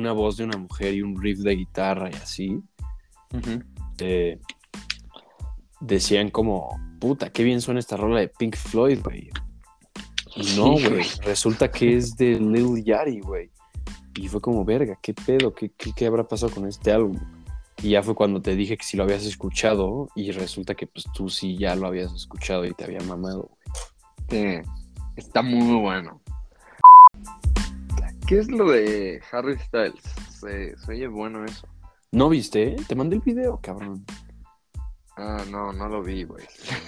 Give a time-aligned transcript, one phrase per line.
[0.00, 2.62] una voz de una mujer y un riff de guitarra y así,
[3.98, 4.38] eh,
[5.80, 9.30] decían como, puta, qué bien suena esta rola de Pink Floyd, güey.
[10.36, 13.50] Y no, güey, resulta que es de Lil Yachty, güey.
[14.16, 15.54] Y fue como, verga, ¿qué pedo?
[15.54, 17.18] ¿Qué, qué, habrá pasado con este álbum?
[17.82, 21.06] Y ya fue cuando te dije que si lo habías escuchado y resulta que pues
[21.14, 24.62] tú sí ya lo habías escuchado y te había mamado, güey.
[24.62, 24.68] Sí,
[25.16, 26.20] está muy bueno.
[28.30, 30.04] ¿Qué es lo de Harry Styles?
[30.28, 31.66] Se, se oye bueno eso.
[32.12, 32.76] ¿No viste?
[32.86, 34.06] Te mandé el video, cabrón.
[35.16, 36.44] Ah, no, no lo vi, güey.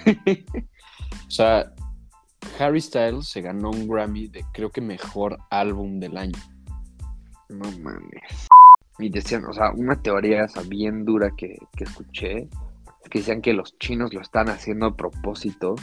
[1.26, 1.74] o sea,
[2.60, 6.38] Harry Styles se ganó un Grammy de creo que mejor álbum del año.
[7.48, 8.46] No mames.
[9.00, 12.42] Y decían, o sea, una teoría bien dura que, que escuché,
[13.02, 15.74] es que decían que los chinos lo están haciendo a propósito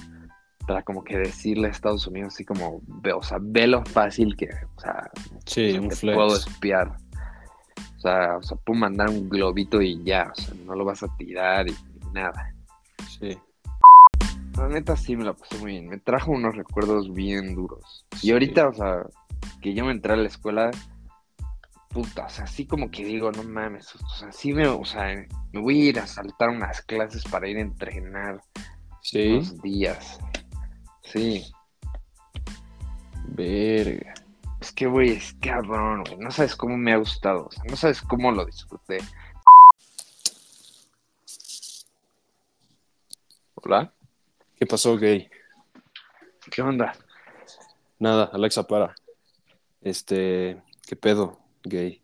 [0.69, 4.35] para como que decirle a Estados Unidos así como, ve, o sea, ve lo fácil
[4.35, 5.09] que, o sea,
[5.47, 6.95] sí, puedo espiar.
[7.97, 11.01] O sea, o sea, puedo mandar un globito y ya, o sea, no lo vas
[11.01, 11.75] a tirar y,
[12.13, 12.53] nada.
[13.19, 13.35] Sí.
[14.57, 15.87] La neta sí me la pasé muy bien.
[15.89, 18.05] Me trajo unos recuerdos bien duros.
[18.21, 19.07] Y ahorita, o sea,
[19.63, 20.69] que yo me entré a la escuela,
[21.87, 25.15] puta, o sea, así como que digo, no mames, o sea, sí me, o sea,
[25.51, 28.39] me voy a ir a saltar unas clases para ir a entrenar
[29.01, 29.29] sí.
[29.29, 30.19] unos días.
[31.11, 31.43] Sí.
[33.29, 34.13] Verga.
[34.61, 36.17] Es que, güey, es cabrón, güey.
[36.17, 37.47] No sabes cómo me ha gustado.
[37.47, 38.99] O sea, no sabes cómo lo disfruté.
[43.55, 43.91] Hola.
[44.55, 45.29] ¿Qué pasó, gay?
[46.51, 46.93] ¿Qué onda?
[47.97, 48.93] Nada, Alexa, para.
[49.81, 52.03] Este, ¿qué pedo, gay?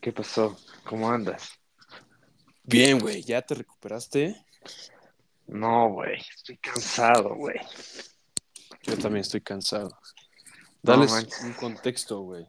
[0.00, 0.58] ¿Qué pasó?
[0.84, 1.58] ¿Cómo andas?
[2.64, 4.44] Bien, güey, ¿ya te recuperaste?
[5.46, 7.56] No, güey, estoy cansado, güey.
[8.82, 9.98] Yo también estoy cansado.
[10.82, 11.06] Dale
[11.44, 12.46] un contexto, güey.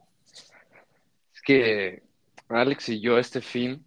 [1.33, 2.03] Es que
[2.49, 3.83] Alex y yo este fin,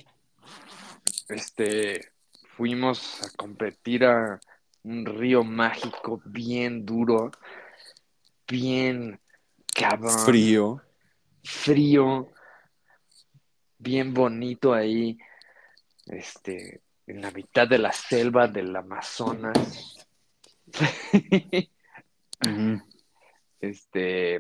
[1.28, 2.12] este,
[2.56, 4.40] fuimos a competir a
[4.82, 7.30] un río mágico bien duro,
[8.46, 9.20] bien
[9.74, 10.18] cabrón.
[10.18, 10.82] Frío.
[11.42, 12.32] Frío,
[13.78, 15.16] bien bonito ahí,
[16.06, 20.06] este, en la mitad de la selva del Amazonas.
[23.60, 24.36] Este,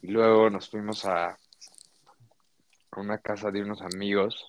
[0.00, 4.46] y luego nos fuimos a, a una casa de unos amigos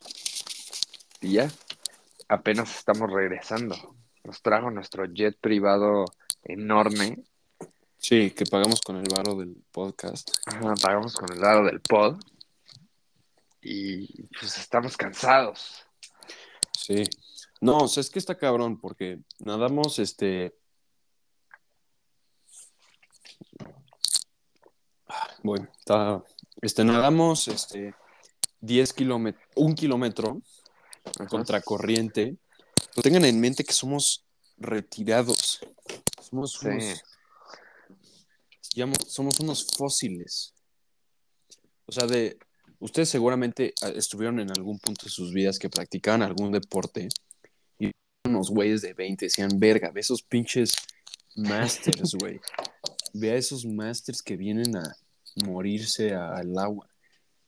[1.23, 1.49] y ya,
[2.27, 3.75] apenas estamos regresando.
[4.25, 6.03] Nos trajo nuestro jet privado
[6.43, 7.23] enorme.
[7.97, 10.29] Sí, que pagamos con el varo del podcast.
[10.45, 12.19] Ajá, pagamos con el varo del pod.
[13.61, 15.85] Y pues estamos cansados.
[16.77, 17.05] Sí.
[17.61, 20.53] No, o sea, es que está cabrón, porque nadamos este
[25.43, 26.23] Bueno, está,
[26.61, 27.93] este, nadamos este,
[28.61, 30.41] 10 kilómetros, un kilómetro
[31.29, 32.37] contracorriente.
[32.95, 34.25] Pero tengan en mente que somos
[34.57, 35.59] retirados.
[36.21, 37.03] Somos unos,
[39.07, 40.53] somos unos fósiles.
[41.85, 42.37] O sea, de
[42.79, 47.09] ustedes seguramente ah, estuvieron en algún punto de sus vidas que practicaban algún deporte
[47.77, 47.91] y
[48.25, 50.73] unos güeyes de 20 decían, verga, ve esos pinches
[51.35, 52.39] masters, güey.
[53.13, 54.95] Ve a esos masters que vienen a,
[55.35, 56.87] morirse al agua.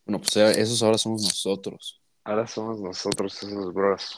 [0.06, 2.02] Bueno, pues esos ahora somos nosotros.
[2.24, 4.18] Ahora somos nosotros esos bros.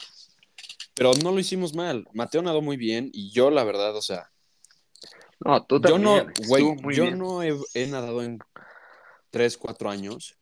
[0.94, 2.08] Pero no lo hicimos mal.
[2.14, 4.32] Mateo nadó muy bien y yo, la verdad, o sea.
[5.40, 6.02] No, tú también.
[6.02, 8.40] Yo no, güey, yo no he, nadado en
[9.30, 10.36] 3, 4 años.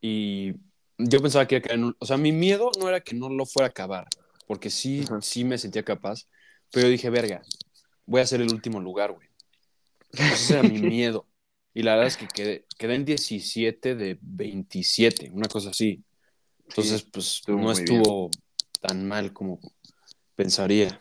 [0.00, 0.52] Y
[0.98, 3.70] yo pensaba que iba O sea, mi miedo no era que no lo fuera a
[3.70, 4.06] acabar,
[4.46, 6.28] porque sí, sí me sentía capaz.
[6.70, 7.42] Pero yo dije, verga,
[8.06, 9.33] voy a ser el último lugar, güey.
[10.16, 11.26] Ese era mi miedo.
[11.72, 16.04] Y la verdad es que quedé, quedé en 17 de 27, una cosa así.
[16.68, 18.30] Entonces, pues no estuvo
[18.80, 19.58] tan mal como
[20.36, 21.00] pensaría.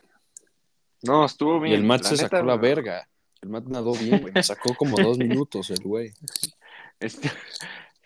[1.04, 1.74] No, estuvo bien.
[1.74, 3.08] Y el Matt se sacó la verga.
[3.42, 4.34] El Matt nadó bien, güey.
[4.34, 6.12] Me sacó como dos minutos el güey.
[7.00, 7.30] Este,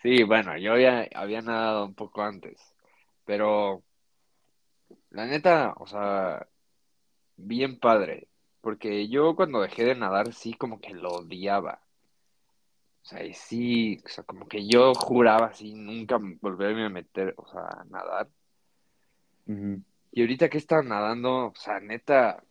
[0.02, 2.58] sí, bueno, yo ya había nadado un poco antes.
[3.24, 3.84] Pero
[5.10, 6.48] la neta, o sea,
[7.36, 8.26] bien padre.
[8.60, 11.80] Porque yo cuando dejé de nadar sí como que lo odiaba.
[13.02, 17.34] O sea, y sí, o sea, como que yo juraba así nunca volverme a meter,
[17.36, 18.28] o sea, a nadar.
[20.12, 22.42] Y ahorita que he estado nadando, o sea, neta,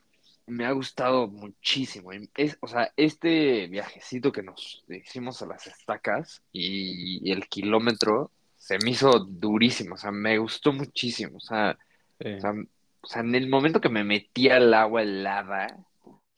[0.48, 2.12] me ha gustado muchísimo.
[2.36, 8.80] Es, o sea, este viajecito que nos hicimos a las estacas y, el kilómetro se
[8.84, 11.38] me hizo durísimo, o sea, me gustó muchísimo.
[11.38, 11.78] O sea,
[12.20, 12.54] o sea,
[13.02, 15.68] o sea, en el momento que me metí al agua helada,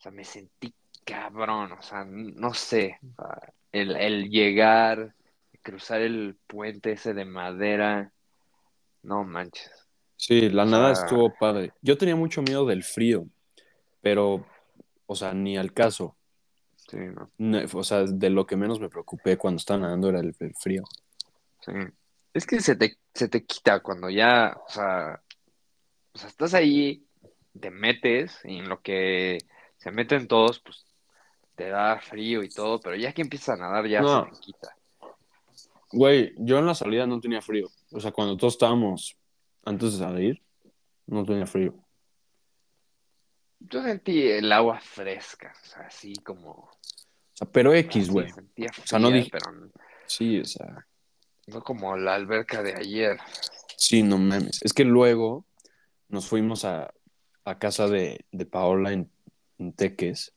[0.00, 0.72] o sea, me sentí
[1.04, 2.98] cabrón, o sea, no sé,
[3.70, 5.14] el, llegar,
[5.62, 8.10] cruzar el puente ese de madera.
[9.02, 9.70] No manches.
[10.16, 11.72] Sí, la O nada sea- estuvo padre.
[11.82, 13.26] Yo tenía mucho miedo del frío,
[14.00, 14.46] pero,
[15.06, 16.16] o sea, ni al caso.
[16.76, 16.96] Sí,
[17.38, 20.54] no, O sea, de lo que menos me preocupé cuando estaba nadando era el, el
[20.54, 20.82] frío.
[21.60, 21.72] sí.
[22.32, 25.20] Es que se te, se te quita cuando ya, o sea,
[26.14, 27.04] o sea, estás ahí,
[27.60, 29.38] te metes y en lo que
[29.80, 30.86] se meten todos, pues
[31.56, 34.24] te da frío y todo, pero ya que empiezas a nadar ya No.
[34.26, 34.76] se te quita.
[35.92, 37.68] Güey, yo en la salida no tenía frío.
[37.90, 39.16] O sea, cuando todos estábamos
[39.64, 40.42] antes de salir,
[41.06, 41.74] no tenía frío.
[43.58, 46.50] Yo sentí el agua fresca, o sea, así como...
[46.52, 46.70] O
[47.34, 48.30] sea, pero X, güey.
[48.30, 49.70] sentía sea, no dije- pero
[50.06, 50.86] Sí, o sea,
[51.46, 53.18] no como la alberca de ayer.
[53.76, 54.60] sí, no mames.
[54.62, 55.44] Es que luego
[56.08, 56.92] nos fuimos a,
[57.44, 59.10] a casa de, de Paola en,
[59.60, 60.32] en Teques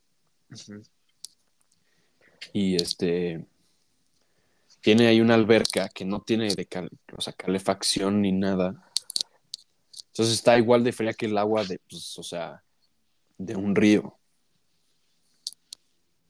[2.52, 3.46] y este
[4.82, 8.86] tiene ahí una alberca que no tiene de cal- o sea, calefacción ni nada.
[10.08, 12.62] Entonces está igual de fría que el agua de, pues, o sea,
[13.38, 14.18] de un río.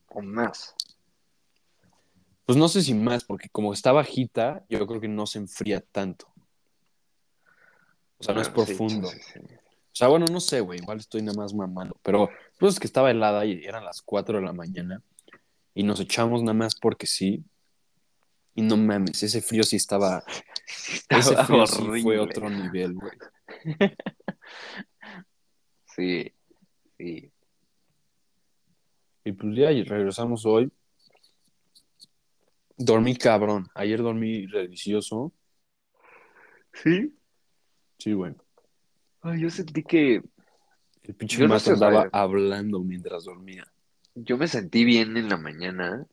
[0.10, 0.76] O más.
[2.46, 5.82] Pues no sé si más, porque como está bajita, yo creo que no se enfría
[5.82, 6.32] tanto.
[8.20, 9.08] O sea, no es sí, profundo.
[9.10, 9.40] sí, sí.
[9.94, 12.00] O sea, bueno, no sé, güey, igual estoy nada más mamando.
[12.02, 15.04] Pero pues es que estaba helada y eran las 4 de la mañana.
[15.76, 17.44] Y nos echamos nada más porque sí.
[18.56, 20.24] Y no mames, ese frío sí estaba.
[21.10, 23.12] Ese sí fue otro nivel, güey.
[25.96, 26.34] Sí,
[26.98, 27.32] sí.
[29.24, 30.72] Y pues ya regresamos hoy.
[32.78, 33.68] Dormí cabrón.
[33.76, 35.32] Ayer dormí delicioso.
[36.74, 37.16] ¿Sí?
[38.00, 38.34] Sí, güey.
[39.24, 40.22] Ay, yo sentí que
[41.04, 43.66] El pinche Yo no andaba hablando mientras dormía.
[44.16, 46.06] yo me sentí bien en la mañana.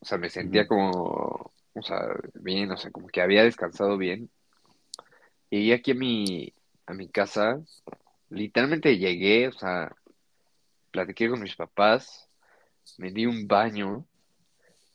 [0.00, 1.98] O sea, me sentía como, o sea,
[2.34, 4.30] bien, o sea, como que había descansado bien.
[5.50, 6.54] Llegué aquí a mi,
[6.86, 7.60] a mi casa.
[8.30, 9.94] Literalmente llegué, o sea,
[10.90, 12.28] platiqué con mis papás,
[12.96, 14.06] me di un baño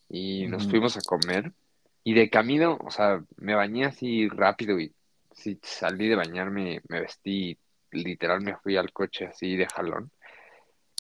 [0.10, 1.54] y nos fuimos a comer.
[2.04, 4.94] Y de camino, o sea, me bañé así rápido y
[5.36, 7.58] sí, salí de bañarme, me vestí,
[7.92, 10.12] literal me fui al coche así de jalón.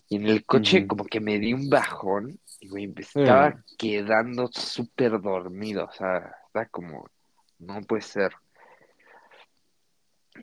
[0.08, 4.48] Y en el coche como que me di un bajón y güey, me estaba quedando
[4.52, 7.10] súper dormido, o sea, está como,
[7.60, 8.34] no puede ser.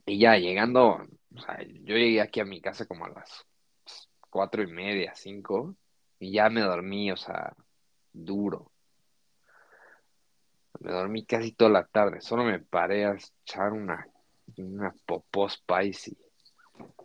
[0.07, 3.47] Y ya llegando, o sea, yo llegué aquí a mi casa como a las
[4.31, 5.77] cuatro y media, cinco,
[6.19, 7.55] y ya me dormí, o sea,
[8.13, 8.72] duro.
[10.83, 14.07] Me dormí casi toda la tarde, solo me paré a echar una,
[14.57, 16.17] una popó spicy.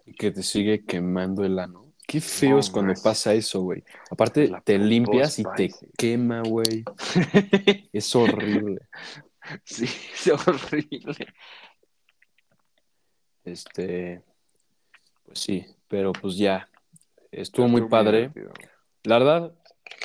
[0.06, 1.94] Y que te sigue quemando el ano.
[2.07, 3.01] Qué feo No es cuando más.
[3.01, 3.83] pasa eso, güey.
[4.09, 6.85] Aparte, La te limpias y te quema, güey.
[7.94, 8.79] Es horrible.
[9.63, 11.27] Sí, es horrible.
[13.44, 14.23] Este,
[15.25, 16.68] pues sí, pero pues ya.
[17.31, 18.31] Estuvo Pero muy estuvo padre.
[19.03, 19.53] La verdad,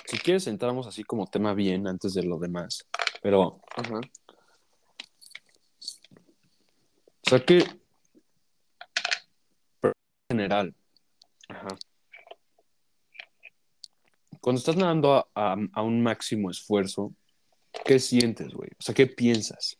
[0.06, 2.86] si quieres entramos así como tema bien antes de lo demás.
[3.22, 4.00] Pero, Ajá.
[7.24, 7.58] o sea que,
[9.82, 9.92] en
[10.28, 10.74] general,
[11.48, 11.68] Ajá.
[14.40, 17.14] cuando estás nadando a, a- a un máximo esfuerzo,
[17.84, 18.70] ¿qué sientes, güey?
[18.78, 19.78] O sea, ¿qué piensas?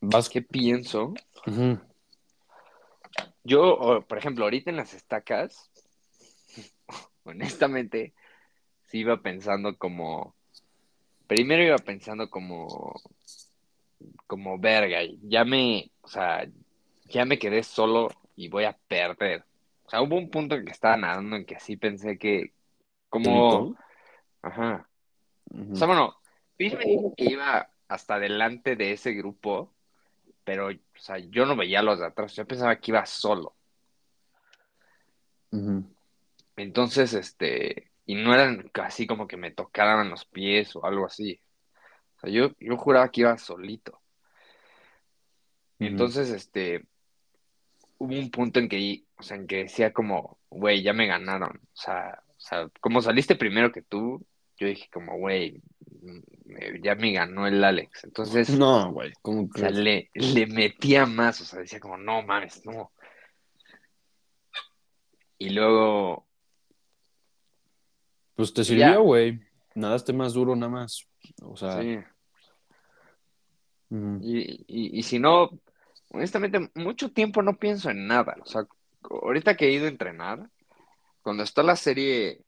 [0.00, 1.12] Vas ¿Qué pienso?
[1.46, 1.80] Ujú.
[3.42, 5.70] Yo, por ejemplo, ahorita en las estacas,
[7.24, 8.14] honestamente,
[8.84, 10.36] sí iba pensando como,
[11.26, 12.94] primero iba pensando como,
[14.26, 16.46] como verga, ya me, o sea,
[17.06, 19.44] ya me quedé solo y voy a perder.
[19.84, 22.52] O sea, hubo un punto en que estaba nadando en que sí pensé que,
[23.08, 23.76] como,
[24.42, 24.88] ajá,
[25.50, 26.16] o sea, bueno,
[26.58, 29.72] Luis me dijo que iba hasta delante de ese grupo,
[30.44, 33.54] pero, o sea, yo no veía a los de atrás, yo pensaba que iba solo.
[35.52, 35.84] Ujú.
[36.56, 41.40] Entonces, este, y no eran así como que me tocaran los pies o algo así.
[42.16, 43.92] O sea, yo, yo juraba que iba solito.
[45.78, 45.88] Ujú.
[45.88, 46.86] Entonces, este,
[47.98, 51.56] hubo un punto en que, o sea, en que decía como, güey, ya me ganaron.
[51.56, 54.24] O sea, o sea, como saliste primero que tú,
[54.58, 55.60] yo dije como, güey,
[56.44, 58.04] me- ya me ganó el Alex.
[58.04, 59.76] Entonces, No, güey, ¿cómo o sea, crees?
[59.78, 62.92] le, le metía más, o sea, decía como, no mames, no.
[65.38, 66.25] Y luego,
[68.36, 69.40] Pues te sirvió, güey.
[69.74, 71.06] Nadaste más duro nada más.
[71.42, 71.98] O sea, sí.
[73.90, 75.50] Y, y, y si no,
[76.10, 78.36] honestamente, mucho tiempo no pienso en nada.
[78.42, 78.66] O sea,
[79.02, 80.50] ahorita que he ido a entrenar,
[81.22, 82.46] cuando está la serie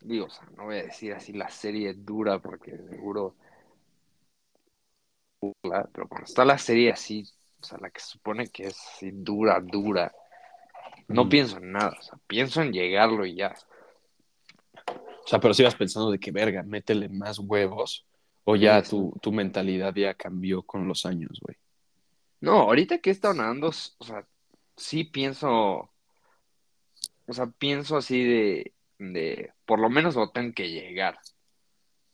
[0.00, 3.34] digo, o sea, no voy a decir así la serie dura porque seguro,
[5.62, 7.24] pero cuando está la serie así,
[7.60, 10.12] o sea, la que supone que es así dura, dura,
[11.08, 13.54] no pienso en nada, o sea, pienso en llegarlo y ya.
[15.26, 18.06] O sea, pero si vas pensando de que verga, métele más huevos,
[18.44, 21.56] o ya tu, tu mentalidad ya cambió con los años, güey.
[22.40, 24.24] No, ahorita que he estado nadando, o sea,
[24.76, 31.18] sí pienso, o sea, pienso así de, de, por lo menos lo tengo que llegar.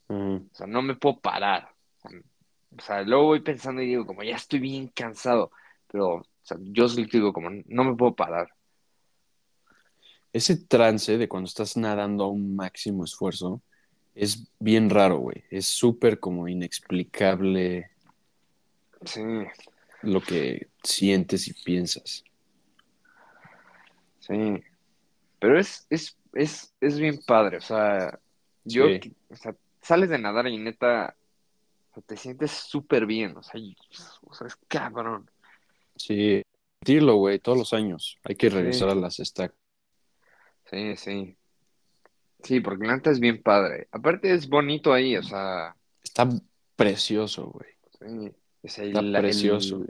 [0.08, 1.68] O sea, no me puedo parar.
[2.04, 5.50] O sea, luego voy pensando y digo, como ya estoy bien cansado,
[5.86, 8.48] pero o sea, yo sí digo, como no me puedo parar.
[10.32, 13.62] Ese trance de cuando estás nadando a un máximo esfuerzo
[14.14, 15.44] es bien raro, güey.
[15.50, 17.90] Es súper como inexplicable.
[19.04, 19.22] Sí.
[20.02, 22.24] Lo que sientes y piensas.
[24.20, 24.62] Sí.
[25.38, 27.58] Pero es, es, es, es bien padre.
[27.58, 28.18] O sea,
[28.64, 28.86] yo,
[29.28, 31.16] o sea, sales de nadar y neta,
[32.06, 33.36] te sientes súper bien.
[33.36, 33.60] O sea,
[34.22, 35.30] o sea, es cabrón.
[35.96, 36.42] Sí,
[36.80, 38.18] sentirlo, güey, todos los años.
[38.24, 39.61] Hay que regresar a las stacks.
[40.72, 41.36] Sí, sí.
[42.42, 43.88] Sí, porque la neta es bien padre.
[43.92, 45.76] Aparte es bonito ahí, o sea.
[46.02, 46.28] Está
[46.74, 47.70] precioso, güey.
[48.00, 48.32] Sí.
[48.62, 49.84] Está precioso.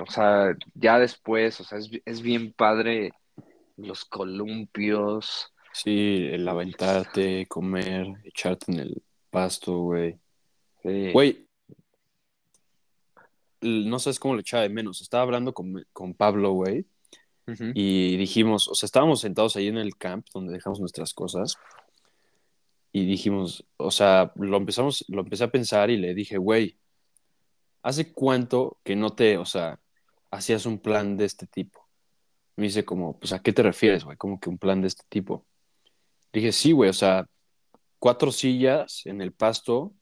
[0.00, 3.12] o sea, ya después, o sea, es, es bien padre
[3.76, 5.52] los columpios.
[5.72, 10.18] Sí, el aventarte, comer, echarte en el pasto, güey.
[10.82, 11.46] Güey,
[13.60, 15.00] no sabes cómo le echaba de menos.
[15.00, 16.86] Estaba hablando con, con Pablo, güey,
[17.74, 21.56] y dijimos, o sea, estábamos sentados ahí en el camp donde dejamos nuestras cosas,
[22.92, 26.76] y dijimos, o sea, lo empezamos, lo empecé a pensar y le dije, güey,
[27.82, 29.80] ¿hace cuánto que no te, o sea,
[30.30, 31.88] hacías un plan de este tipo?
[32.56, 34.18] Me dice como, pues, ¿a qué te refieres, güey?
[34.18, 35.46] Como que un plan de este tipo.
[36.34, 37.26] Dije, sí, güey, o sea,
[37.98, 39.94] cuatro sillas en el pasto,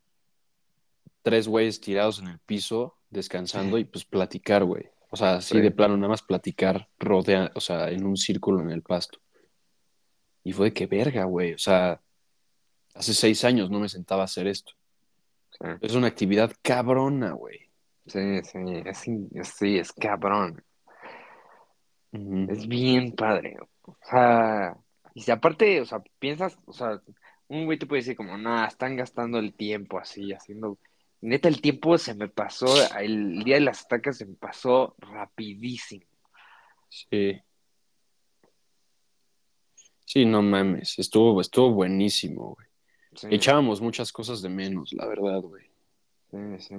[1.22, 4.90] tres güeyes tirados en el piso, descansando y pues platicar, güey.
[5.10, 8.70] O sea, así de plano, nada más platicar, rodea, o sea, en un círculo en
[8.70, 9.18] el pasto.
[10.44, 11.52] Y fue de que verga, güey.
[11.52, 12.00] O sea,
[12.94, 14.72] hace seis años no me sentaba a hacer esto.
[15.80, 17.58] Es una actividad cabrona, güey.
[18.06, 20.64] Sí, sí, sí, es cabrón.
[22.12, 23.56] Es bien padre.
[23.82, 24.76] O sea,
[25.14, 27.00] y si aparte, o sea, piensas, o sea,
[27.48, 30.78] un güey te puede decir como, nada, están gastando el tiempo así, haciendo...
[31.22, 32.66] Neta, el tiempo se me pasó,
[32.98, 36.06] el día de las atacas se me pasó rapidísimo.
[36.88, 37.40] Sí.
[40.06, 42.66] Sí, no mames, estuvo, estuvo buenísimo, güey.
[43.34, 45.64] Echábamos muchas cosas de menos, la verdad, güey.
[46.30, 46.74] Sí, sí.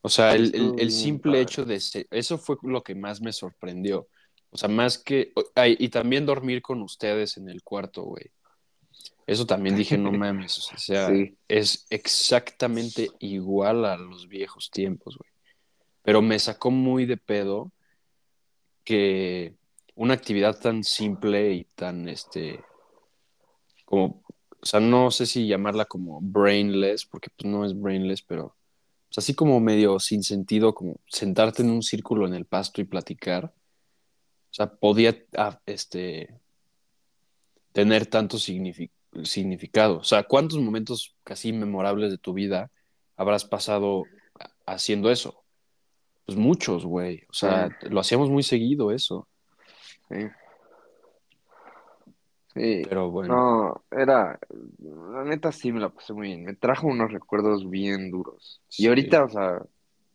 [0.00, 1.80] O sea, el, simple hecho de...
[2.10, 4.08] eso fue lo que más me sorprendió.
[4.50, 5.32] O sea, más que...
[5.78, 8.30] y también dormir con ustedes en el cuarto, güey.
[9.28, 10.72] Eso también dije, no mames.
[10.72, 11.10] O sea,
[11.46, 15.30] es exactamente igual a los viejos tiempos, güey.
[16.02, 17.70] Pero me sacó muy de pedo
[18.84, 19.54] que
[19.94, 22.64] una actividad tan simple y tan, este,
[23.84, 24.22] como
[24.60, 28.56] o sea, no sé si llamarla como brainless, porque pues no es brainless, pero
[29.16, 33.52] así como medio sin sentido, como sentarte en un círculo en el pasto y platicar.
[34.50, 36.40] O sea, podía ah, este,
[37.72, 38.97] tener tanto significado.
[39.12, 42.70] O sea, ¿cuántos momentos casi memorables de tu vida
[43.16, 44.04] habrás pasado
[44.66, 45.42] haciendo eso?
[46.26, 47.24] Pues muchos, güey.
[47.28, 49.26] O sea, lo hacíamos muy seguido eso.
[50.10, 50.28] Sí.
[52.54, 53.34] Sí, pero bueno.
[53.34, 54.38] No, era,
[55.12, 56.44] la neta sí me la pasé muy bien.
[56.44, 58.60] Me trajo unos recuerdos bien duros.
[58.76, 59.62] Y ahorita, o sea,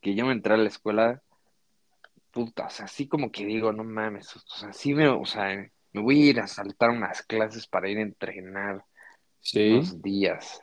[0.02, 1.22] que yo me entré a la escuela,
[2.32, 5.70] puta, o sea, así como que digo, no mames, o sea, sí me, o sea,
[5.94, 8.84] me voy a ir a saltar unas clases para ir a entrenar
[9.40, 9.72] sí.
[9.72, 10.62] unos días.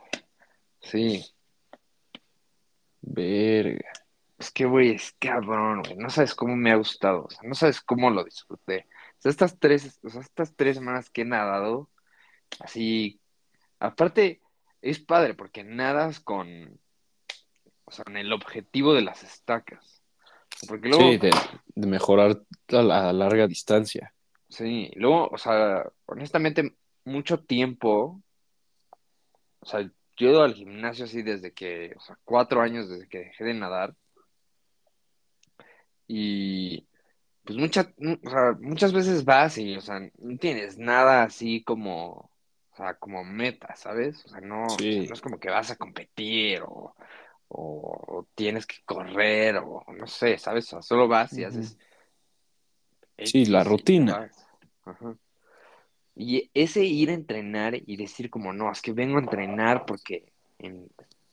[0.81, 1.25] Sí.
[3.01, 3.91] Verga.
[4.37, 5.95] Es que, güey, es cabrón, güey.
[5.95, 8.87] No sabes cómo me ha gustado, o sea, no sabes cómo lo disfruté
[9.21, 11.89] sea, estas tres, o sea, estas tres semanas que he nadado,
[12.59, 13.19] así,
[13.79, 14.41] aparte,
[14.81, 16.79] es padre porque nadas con,
[17.85, 20.01] o sea, con el objetivo de las estacas.
[20.67, 24.13] Porque luego, sí, de, mejorar a la larga distancia.
[24.51, 28.21] Sí, luego, o sea, honestamente, mucho tiempo,
[29.61, 29.81] o sea,
[30.17, 33.45] yo he ido al gimnasio así desde que, o sea, cuatro años desde que dejé
[33.45, 33.95] de nadar.
[36.05, 36.85] Y,
[37.45, 42.29] pues muchas, o sea, muchas veces vas y, o sea, no tienes nada así como,
[42.71, 44.25] o sea, como meta, ¿sabes?
[44.25, 46.93] O sea, no, no es como que vas a competir o,
[47.47, 50.65] o, tienes que correr o no sé, ¿sabes?
[50.65, 51.77] O sea, solo vas y haces...
[53.17, 54.31] Sí, la rutina.
[54.85, 55.15] Ajá.
[56.15, 60.31] Y ese ir a entrenar y decir como, no, es que vengo a entrenar porque
[60.59, 60.89] en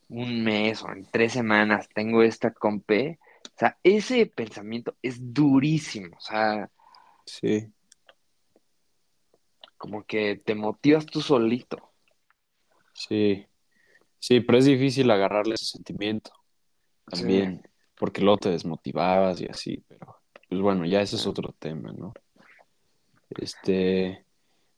[0.08, 3.18] un mes o en tres semanas tengo esta compe.
[3.46, 6.16] O sea, ese pensamiento es durísimo.
[6.16, 6.70] O sea,
[7.24, 7.70] Sí.
[9.76, 11.92] como que te motivas tú solito.
[12.94, 13.46] Sí.
[14.18, 16.32] Sí, pero es difícil agarrarle ese sentimiento
[17.06, 17.62] también,
[17.96, 20.17] porque luego te desmotivabas y así, pero
[20.48, 22.14] pues bueno, ya ese es otro tema, ¿no?
[23.30, 24.24] Este,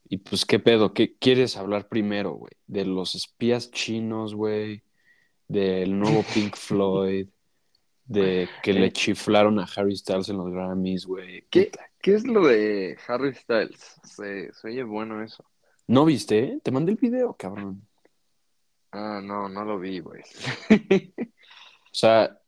[0.09, 2.51] y pues qué pedo, ¿qué quieres hablar primero, güey?
[2.67, 4.83] De los espías chinos, güey,
[5.47, 7.27] del nuevo Pink Floyd,
[8.05, 11.45] de que le chiflaron a Harry Styles en los Grammys, güey.
[11.49, 13.95] ¿Qué, qué es lo de Harry Styles?
[14.03, 15.45] Se, se oye bueno eso.
[15.87, 16.59] ¿No viste?
[16.61, 17.87] Te mandé el video, cabrón.
[18.91, 20.21] Ah, no, no lo vi, güey.
[20.69, 22.40] O sea,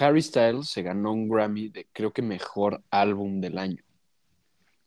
[0.00, 3.82] Harry Styles se ganó un Grammy de creo que mejor álbum del año.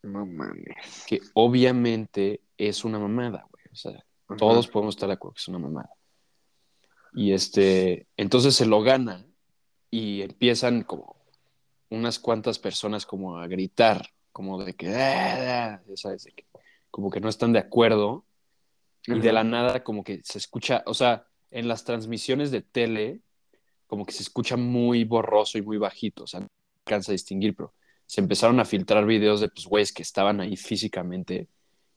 [0.04, 1.06] No mames.
[1.08, 3.64] que obviamente es una mamada, güey.
[3.72, 4.38] O sea, Ajá.
[4.38, 5.90] todos podemos estar de acuerdo que es una mamada.
[7.14, 9.26] Y este, entonces se lo gana
[9.90, 11.18] y empiezan como
[11.90, 16.46] unas cuantas personas como a gritar, como de que, "Ah, ah", ya sabes, de que
[16.90, 18.26] como que no están de acuerdo
[19.06, 23.20] y de la nada como que se escucha, o sea, en las transmisiones de tele
[23.92, 26.48] como que se escucha muy borroso y muy bajito, o sea, no
[26.86, 27.74] alcanza a distinguir, pero
[28.06, 31.50] se empezaron a filtrar videos de pues güeyes que estaban ahí físicamente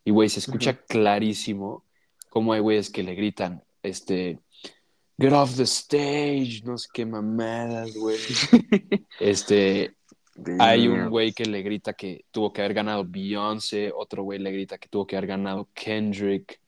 [0.05, 1.85] y güey, se escucha clarísimo
[2.31, 4.41] cómo hay güeyes que le gritan, este,
[5.21, 8.19] get off the stage, no sé qué mamadas, güey.
[9.21, 9.95] Este,
[10.59, 14.51] hay un güey que le grita que tuvo que haber ganado Beyoncé, otro güey le
[14.51, 16.61] grita que tuvo que haber ganado Kendrick.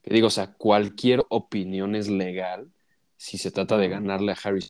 [0.00, 2.70] Que digo, o sea, cualquier opinión es legal
[3.16, 4.66] si se trata de ganarle a Harry.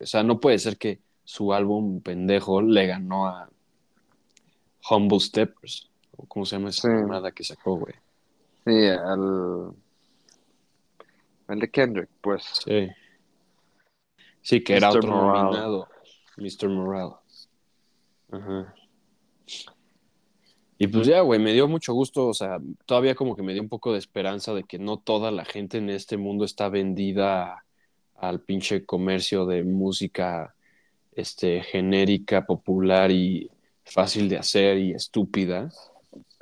[0.00, 3.48] O sea, no puede ser que su álbum pendejo le ganó a
[4.90, 5.90] Humble Steppers.
[6.16, 6.88] o ¿Cómo se llama esa Sí.
[6.88, 7.94] mamada que sacó, güey?
[8.64, 9.72] Sí, al.
[11.48, 12.42] De Kendrick, pues.
[12.64, 12.88] Sí.
[14.42, 15.42] Sí, que era otro Morale.
[15.44, 15.88] nominado.
[16.36, 16.68] Mr.
[16.68, 17.14] Morale.
[18.30, 18.74] Ajá.
[20.78, 23.62] Y pues ya, güey, me dio mucho gusto, o sea, todavía como que me dio
[23.62, 27.64] un poco de esperanza de que no toda la gente en este mundo está vendida
[28.18, 30.54] al pinche comercio de música
[31.12, 33.50] este, genérica, popular y
[33.84, 35.70] fácil de hacer y estúpida.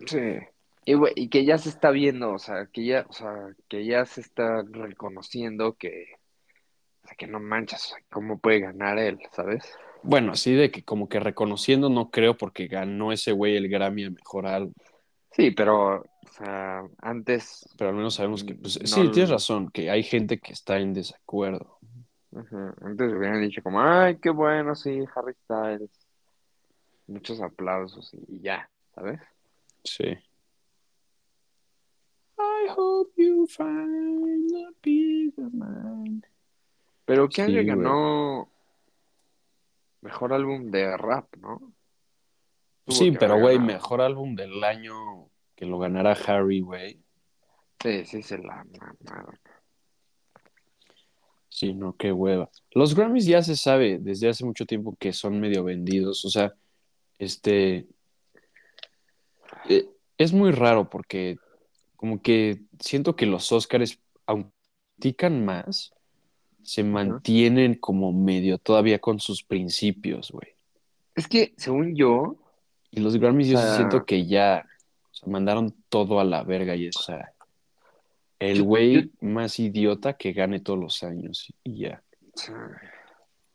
[0.07, 0.39] Sí.
[0.87, 4.05] Y, y que ya se está viendo, o sea, que ya, o sea, que ya
[4.05, 6.07] se está reconociendo que,
[7.05, 9.65] o sea, que no manchas, o sea, cómo puede ganar él, ¿sabes?
[10.03, 14.05] Bueno, así de que como que reconociendo no creo porque ganó ese güey el Grammy
[14.05, 14.75] a Mejor Álbum.
[15.35, 19.69] Sí, pero, o sea, antes, Pero al menos sabemos que, pues, No sí, tienes razón,
[19.71, 21.79] que hay gente que está en desacuerdo.
[22.37, 25.91] ajá, antes hubieran dicho como, ay, qué bueno, sí, Harry Styles.
[27.07, 29.21] Muchos aplausos y, ya, ¿sabes?
[29.83, 30.17] Sí.
[32.39, 36.25] I hope you find the peace of mind.
[37.05, 37.77] Pero Sí, Kendrick güey.
[37.77, 38.49] ganó
[40.01, 41.73] mejor álbum de rap, ¿no?
[42.89, 44.95] Sí, pero güey, mejor álbum del año
[45.57, 47.01] que lo ganara Harry, güey.
[47.83, 48.65] Sí, sí, se la.
[51.49, 52.51] Sí, no, qué hueva.
[52.73, 56.25] Los Grammys ya se sabe desde hace mucho tiempo que son medio vendidos.
[56.25, 56.53] O sea,
[57.19, 57.87] este.
[59.69, 61.37] eh, es muy raro porque,
[61.97, 64.55] como que siento que los Oscars, aunque
[64.97, 65.93] critican más,
[66.63, 70.55] se mantienen como medio todavía con sus principios, güey.
[71.15, 72.37] Es que, según yo,
[72.95, 74.65] Y los Grammys yo siento que ya
[75.11, 77.33] o sea, mandaron todo a la verga y es, o sea,
[78.39, 82.03] el güey más idiota que gane todos los años y ya.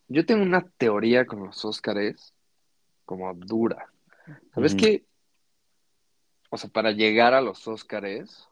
[0.10, 2.34] yo tengo una teoría con los Óscares
[3.06, 3.88] como dura.
[4.54, 4.82] ¿Sabes Ujú.
[4.82, 5.06] qué?
[6.49, 8.49] O sea, para llegar a los Óscares,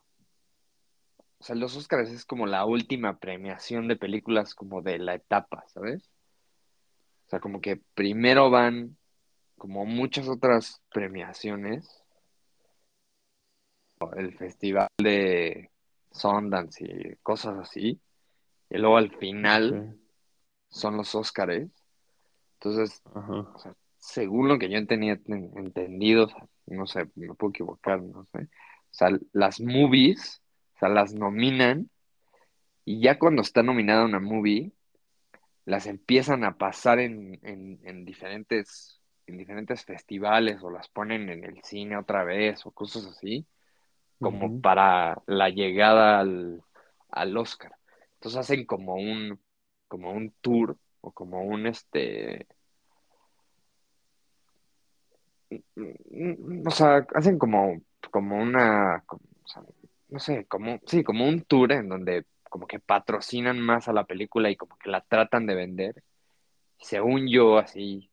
[1.39, 5.65] o sea, los Óscares es como la última premiación de películas como de la etapa,
[5.67, 6.09] ¿sabes?
[7.25, 8.95] O sea, como que primero van
[9.57, 12.03] como muchas otras premiaciones,
[14.15, 15.71] el festival de
[16.11, 17.99] Sundance y cosas así,
[18.69, 19.97] y luego al final
[20.69, 21.69] son los Óscares.
[22.53, 23.33] Entonces, Ajá.
[23.33, 27.51] o sea, según lo que yo tenía ten- entendido, o sea, no sé, me puedo
[27.51, 28.43] equivocar, no sé.
[28.43, 30.41] O sea, las movies,
[30.75, 31.89] o sea, las nominan
[32.85, 34.71] y ya cuando está nominada una movie,
[35.65, 38.96] las empiezan a pasar en, en, en diferentes,
[39.27, 43.45] en diferentes festivales o las ponen en el cine otra vez o cosas así,
[44.19, 46.63] como para la llegada al,
[47.09, 47.73] al Oscar.
[48.15, 49.39] Entonces hacen como un,
[49.87, 52.47] como un tour o como un este
[56.65, 59.03] o sea, hacen como, como una,
[60.09, 64.05] no sé, como, sí, como un tour en donde como que patrocinan más a la
[64.05, 66.03] película y como que la tratan de vender.
[66.79, 68.09] Según yo, así,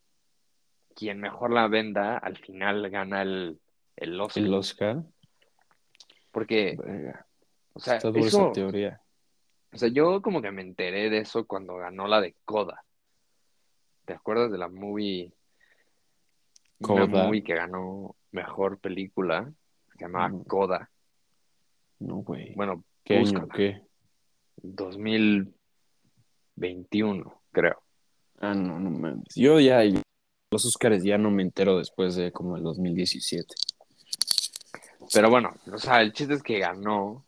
[0.95, 3.61] quien mejor la venda, al final gana el,
[3.97, 4.43] el Oscar.
[4.43, 5.03] El Oscar.
[6.31, 6.77] Porque,
[7.75, 9.01] o sea, Está eso, esa teoría.
[9.73, 12.85] o sea, yo como que me enteré de eso cuando ganó la de Coda.
[14.05, 15.33] ¿Te acuerdas de la movie?
[16.81, 17.25] Una Coda.
[17.27, 19.51] movie que ganó mejor película,
[19.93, 20.45] se llamaba Mm.
[20.45, 20.91] Coda.
[22.01, 22.53] No, güey.
[22.55, 23.47] Bueno, ¿Qué año?
[23.49, 23.81] ¿Qué?
[24.57, 27.81] 2021, creo.
[28.41, 29.25] Ah, no, no mames.
[29.37, 29.83] Yo ya,
[30.55, 33.53] los Oscars ya no me entero después de como el 2017.
[35.13, 37.25] Pero bueno, o sea, el chiste es que ganó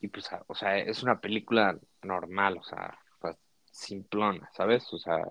[0.00, 3.36] y pues, o sea, es una película normal, o sea, pues,
[3.70, 4.92] simplona, ¿sabes?
[4.92, 5.22] O sea,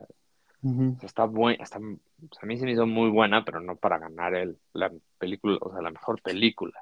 [1.02, 4.00] está buena, está, o sea, a mí se me hizo muy buena, pero no para
[4.00, 6.80] ganar el, la película, o sea, la mejor película.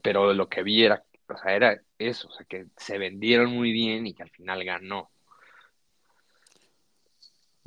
[0.00, 3.70] Pero lo que vi era, o sea, era eso, o sea, que se vendieron muy
[3.70, 5.10] bien y que al final ganó.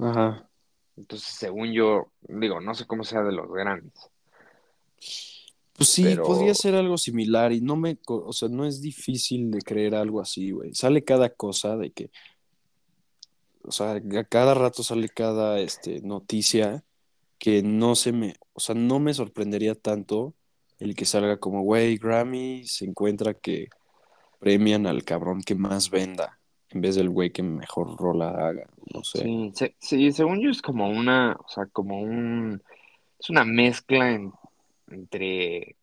[0.02, 0.50] Ajá.
[0.98, 3.94] Entonces, según yo, digo, no sé cómo sea de los grandes.
[5.74, 9.50] Pues sí, Pero- podría ser algo similar y no me, o sea, no es difícil
[9.52, 10.74] de creer algo así, güey.
[10.76, 12.12] Sale cada cosa de que,
[13.64, 16.84] o sea, a cada rato sale cada, este, noticia
[17.40, 20.36] que no se me, o sea, no me sorprendería tanto
[20.80, 23.70] el que salga como, güey, Grammy se encuentra que
[24.40, 26.40] premian al cabrón que más venda
[26.72, 29.20] en vez del güey que mejor rola haga, no sé.
[29.24, 32.62] Sí, se- sí, según yo es como una, o sea, como un,
[33.20, 34.32] es una mezcla en-
[34.88, 35.76] entre,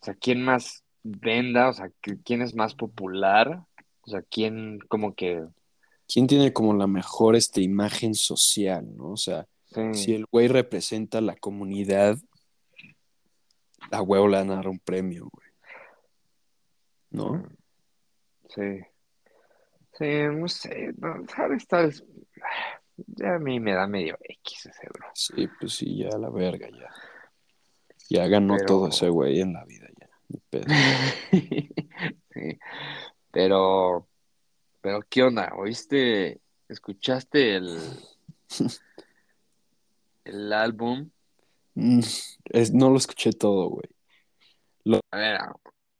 [0.00, 3.62] o sea, quién más venda, o sea, qui- quién es más popular,
[4.02, 5.44] o sea, quién como que,
[6.12, 9.12] ¿Quién tiene como la mejor, este, imagen social, no?
[9.12, 12.18] O sea, sí, Si el güey representa a la comunidad,
[13.90, 15.48] a huevo le van a dar un premio, güey.
[17.10, 17.46] ¿No?
[18.48, 18.80] sí,
[19.98, 21.66] sí, no sé, no, sabes,
[23.06, 25.08] ya a mí me da medio X ese bro.
[25.14, 26.90] Sí, pues sí, ya la verga, ya.
[28.10, 30.08] Ya ganó Pero- todo ese güey en la vida, ya.
[30.28, 30.64] Ni pedo.
[32.34, 32.58] Sí,
[33.30, 34.08] pero,
[34.80, 35.52] pero, ¿qué onda?
[35.54, 37.78] ¿Oíste, escuchaste el,
[40.24, 41.10] el álbum?
[41.74, 42.00] Mm,
[42.50, 43.88] es- no lo escuché todo, güey.
[45.10, 45.38] A ver,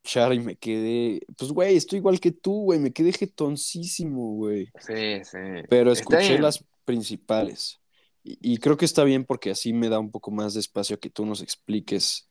[0.05, 1.21] Escuchar y me quedé.
[1.39, 2.81] Pues, güey, estoy igual que tú, güey.
[2.81, 4.71] Me quedé jetoncísimo, güey.
[4.81, 5.39] sí, sí.
[5.69, 7.81] Pero escuché las principales.
[8.25, 10.97] Y, y creo que está bien porque así me da un poco más de espacio
[10.97, 12.29] a que tú nos expliques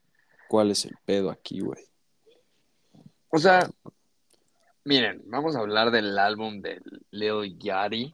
[0.49, 1.81] cuál es el pedo aquí, güey.
[3.29, 3.69] O sea,
[4.83, 6.81] miren, vamos a hablar del álbum de
[7.11, 8.13] Lil Yachty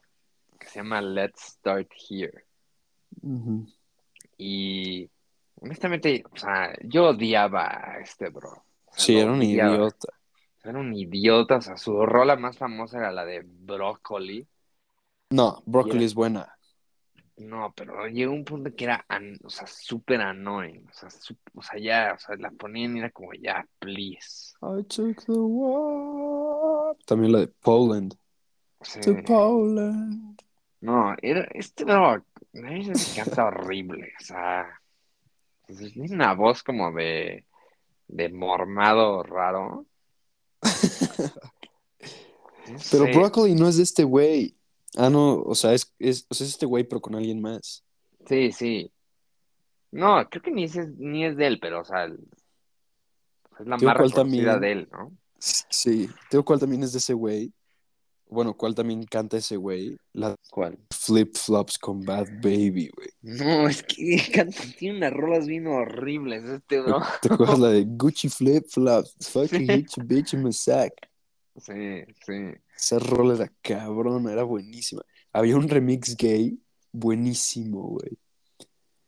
[0.60, 2.46] que se llama Let's Start Here.
[4.38, 5.10] Y
[5.56, 8.67] honestamente, o sea, yo odiaba a este bro.
[8.98, 10.08] Sí, era un idiota.
[10.64, 14.46] Era un idiota, o sea, su rola más famosa era la de Broccoli.
[15.30, 16.54] No, Broccoli era- es buena.
[17.38, 20.88] No, pero llegó un punto que era, an- o sea, súper annoying.
[20.90, 24.54] O sea, su- o sea, ya, o sea, la ponían y era como, ya, please.
[24.62, 26.98] I took the walk.
[27.06, 28.16] También la de Poland.
[28.82, 29.00] Sí.
[29.02, 30.42] To Poland.
[30.82, 32.22] No, era, este a
[32.54, 34.80] mí se me canta horrible, o sea,
[35.68, 37.46] tiene una voz como de,
[38.08, 39.86] de mormado raro.
[42.70, 43.06] No Pero.
[43.06, 44.58] Broccoli no es de este güey.
[44.98, 47.86] Ah, no, o sea, es, es, o sea, es este güey, pero con alguien más.
[48.28, 48.92] Sí, sí.
[49.92, 52.20] No, creo que ni es, ni es de él, pero, o sea, el-
[53.60, 54.60] es la ¿cuál reconocida también?
[54.60, 55.14] de él, ¿no?
[55.40, 56.10] Sí.
[56.30, 57.54] Tengo cuál también es de ese güey.
[58.30, 59.98] Bueno, cuál también canta ese güey.
[60.14, 60.78] La ¿Cuál?
[60.92, 63.10] Flip Flops con Bad Baby, güey.
[63.22, 67.02] No, es que canta, tiene unas rolas bien horribles este bro.
[67.22, 69.16] ¿Te acuerdas la de Gucci Flip Flops?
[69.30, 70.94] Fucking hit your bitch in my sack.
[71.56, 72.54] Sí, sí.
[72.76, 75.02] Esa rola era cabrona, era buenísima.
[75.32, 76.60] Había un remix gay
[76.92, 78.18] buenísimo, güey.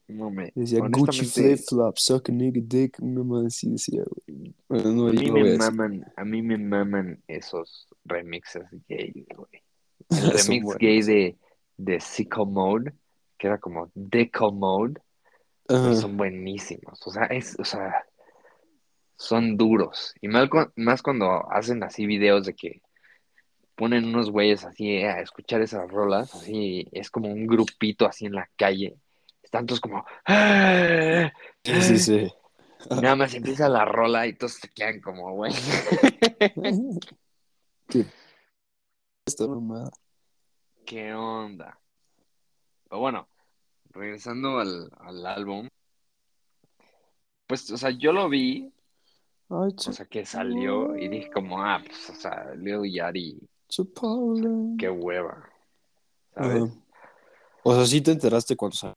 [0.08, 0.52] No me.
[0.56, 2.98] Decía Gucci Flip Flops, suck a nigga dick.
[3.00, 4.56] Una más así decía, güey.
[4.68, 9.64] Bueno, no, A mí me maman, a mí me maman esos remixes gay, güey.
[10.10, 11.38] El remix gay de,
[11.78, 12.94] de Sicko Mode,
[13.38, 15.00] que era como Deco Mode,
[15.96, 17.06] son buenísimos.
[17.06, 18.04] O sea, es, o sea,
[19.16, 20.14] son duros.
[20.22, 22.82] Y más, cu- más cuando hacen así videos de que
[23.76, 28.26] ponen unos güeyes así eh, a escuchar esas rolas, así, es como un grupito así
[28.26, 28.98] en la calle.
[29.44, 31.32] Están todos como, ¡Ah!
[31.64, 32.32] Sí, sí, sí.
[32.90, 35.54] Y nada más empieza la rola y todos se quedan como, güey.
[37.90, 38.06] ¿Qué?
[39.26, 39.90] Esta mamada.
[40.86, 41.80] ¿Qué onda?
[42.88, 43.28] Pero bueno,
[43.92, 45.68] regresando al, al álbum,
[47.48, 48.72] Pues, o sea, yo lo vi,
[49.48, 53.40] o sea, que salió y dije como, ah, pues, o sea, Leo Yari,
[54.78, 55.50] qué hueva,
[56.36, 56.64] ¿sabes?
[57.64, 58.96] O sea, sí te enteraste cuando salió,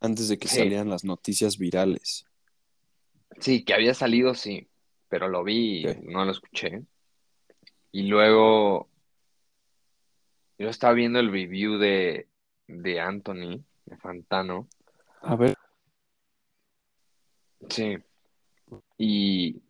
[0.00, 2.24] antes de que salieran las noticias virales.
[3.38, 4.68] Sí, que había salido, sí,
[5.08, 6.82] pero lo vi y no lo escuché.
[7.96, 8.90] Y luego,
[10.58, 12.28] yo estaba viendo el review de,
[12.66, 14.68] de Anthony, de Fantano.
[15.22, 15.56] A ver.
[17.70, 17.96] Sí.
[18.98, 19.62] Y,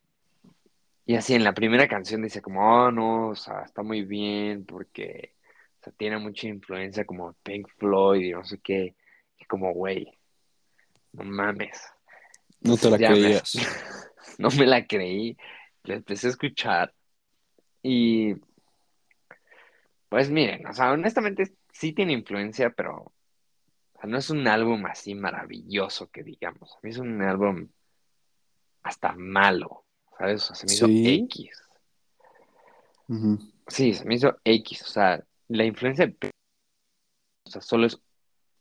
[1.05, 4.67] y así en la primera canción dice como, oh, no, o sea, está muy bien
[4.67, 5.35] porque
[5.79, 8.97] o sea, tiene mucha influencia como Pink Floyd y no sé qué.
[9.39, 10.19] Y como, güey,
[11.12, 11.81] no mames.
[12.59, 13.55] No te la creías.
[14.39, 15.37] no me la creí.
[15.85, 16.93] La empecé a escuchar
[17.87, 18.35] y
[20.09, 23.12] pues miren, o sea, honestamente sí tiene influencia, pero
[24.03, 26.75] no es un álbum así maravilloso que digamos.
[26.75, 27.68] A mí es un álbum
[28.83, 29.85] hasta malo,
[30.18, 30.51] ¿sabes?
[30.51, 30.87] O sea, se me hizo
[31.25, 31.62] X.
[33.68, 34.83] Sí, se me hizo X.
[34.83, 36.31] O sea, la influencia de...
[37.44, 38.01] O sea, solo es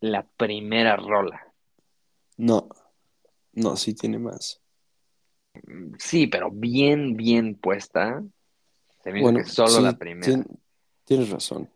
[0.01, 1.51] la primera rola.
[2.37, 2.69] No,
[3.53, 4.61] no, sí tiene más.
[5.99, 8.23] Sí, pero bien, bien puesta.
[9.05, 10.43] Se me que solo la primera.
[11.03, 11.69] tienes razón.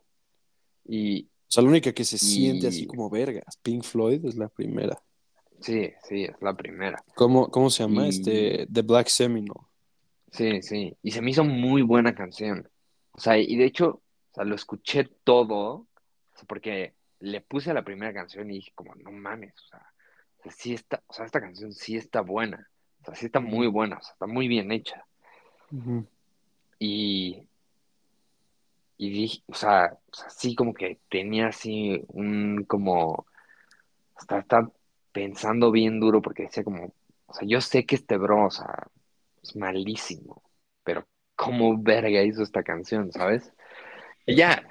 [0.84, 3.56] Y, o sea, la única que se siente así como vergas.
[3.62, 5.00] Pink Floyd es la primera.
[5.62, 7.04] Sí, sí, es la primera.
[7.14, 8.08] ¿Cómo, cómo se llama?
[8.08, 9.62] Este, The Black Seminole.
[10.32, 10.98] Sí, sí.
[11.04, 12.68] Y se me hizo muy buena canción.
[13.12, 15.88] O sea, y de hecho, o sea, lo escuché todo,
[16.48, 19.86] porque le puse a la primera canción y dije como, no mames, o sea,
[20.50, 22.68] sí está, o sea, esta canción sí está buena.
[23.02, 25.06] O sea, sí está muy buena, o sea, está muy bien hecha.
[26.80, 27.44] Y,
[28.98, 33.28] y dije, o sea, así como que tenía así un como,
[34.16, 34.72] hasta estar
[35.12, 36.94] pensando bien duro porque decía como,
[37.26, 38.88] o sea, yo sé que este bro, o sea,
[39.44, 40.42] es malísimo,
[40.84, 43.54] pero ¿cómo verga hizo esta canción, sabes?
[44.26, 44.64] Y ya,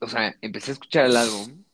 [0.00, 1.64] o sea, empecé a escuchar el álbum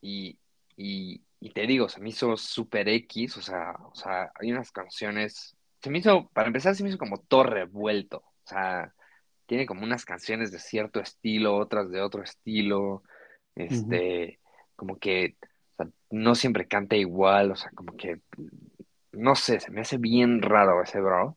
[0.00, 0.38] y,
[0.76, 1.20] y,
[1.54, 5.90] te digo, se me hizo super X, o sea, o sea, hay unas canciones, se
[5.90, 8.94] me hizo, para empezar, se me hizo como todo revuelto, o sea,
[9.46, 13.02] tiene como unas canciones de cierto estilo, otras de otro estilo,
[13.54, 14.38] este,
[14.76, 15.36] como que
[16.10, 18.20] no siempre canta igual, o sea, como que,
[19.10, 21.36] no sé, se me hace bien raro ese bro.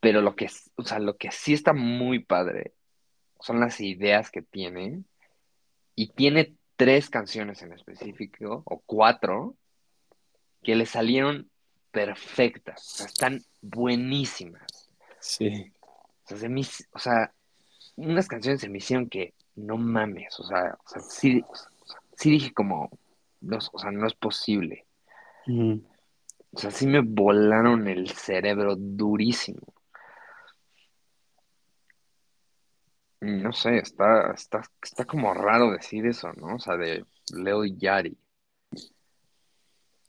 [0.00, 2.74] Pero lo que, o sea, lo que sí está muy padre
[3.40, 5.04] son las ideas que tiene.
[5.94, 9.56] Y tiene tres canciones en específico, o cuatro,
[10.62, 11.50] que le salieron
[11.90, 12.82] perfectas.
[12.82, 14.88] O sea, están buenísimas.
[15.20, 15.72] Sí.
[16.92, 17.32] O sea,
[17.96, 21.44] unas canciones se me hicieron que no mames, o sea, o sea sí,
[22.16, 22.90] sí dije como,
[23.40, 24.86] no, o sea, no es posible.
[25.46, 29.74] O sea, sí me volaron el cerebro durísimo.
[33.20, 36.56] No sé, está, está, está como raro decir eso, ¿no?
[36.56, 38.16] O sea, de Leo Yari.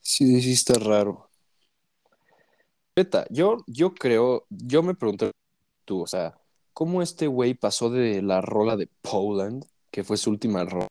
[0.02, 1.29] Sí, sí está raro.
[3.30, 5.32] Yo, yo creo, yo me pregunté
[5.98, 6.40] o sea,
[6.74, 10.88] cómo este güey pasó de la rola de Poland, que fue su última rola,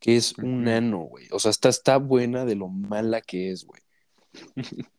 [0.00, 1.28] que es un nano, güey.
[1.32, 3.82] O sea, está, está buena de lo mala que es, güey.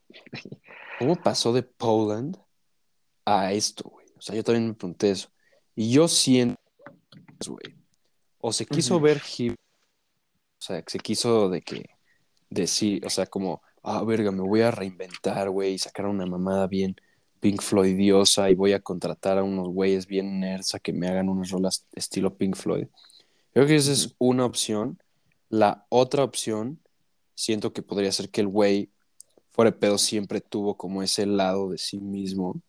[1.00, 2.38] ¿Cómo pasó de Poland
[3.26, 4.08] a esto, güey?
[4.18, 5.30] O sea, yo también me pregunté eso.
[5.76, 6.60] Y yo siento,
[7.48, 7.76] güey,
[8.40, 11.90] o se quiso ver hip, o sea, se quiso de que
[12.50, 16.68] decir, o sea, como, ah, verga, me voy a reinventar, güey, y sacar una mamada
[16.68, 16.98] bien
[17.40, 21.30] Pink Floydiosa y voy a contratar a unos güeyes bien nerds a que me hagan
[21.30, 22.88] unas rolas estilo Pink Floyd.
[23.54, 25.02] Creo que esa es una opción.
[25.50, 26.80] La otra opción,
[27.34, 28.92] siento que podría ser que el güey
[29.52, 32.62] fuera pedo siempre tuvo como ese lado de sí mismo.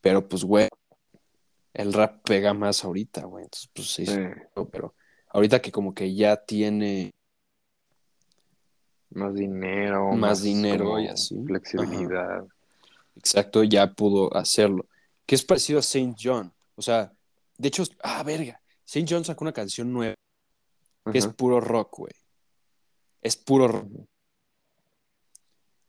[0.00, 0.68] Pero pues, güey,
[1.74, 3.44] el rap pega más ahorita, güey.
[3.44, 4.04] Entonces, pues sí,
[4.72, 4.94] pero
[5.28, 7.12] ahorita que como que ya tiene
[9.10, 11.36] más dinero, más, dinero y así.
[11.44, 12.44] Flexibilidad.
[13.16, 14.86] Exacto, ya pudo hacerlo.
[15.26, 16.52] Que es parecido a Saint John.
[16.76, 17.12] O sea,
[17.58, 18.60] de hecho, ah, verga.
[18.84, 20.14] Saint John sacó una canción nueva
[21.10, 22.12] que es puro rock, güey.
[23.22, 23.88] Es puro rock.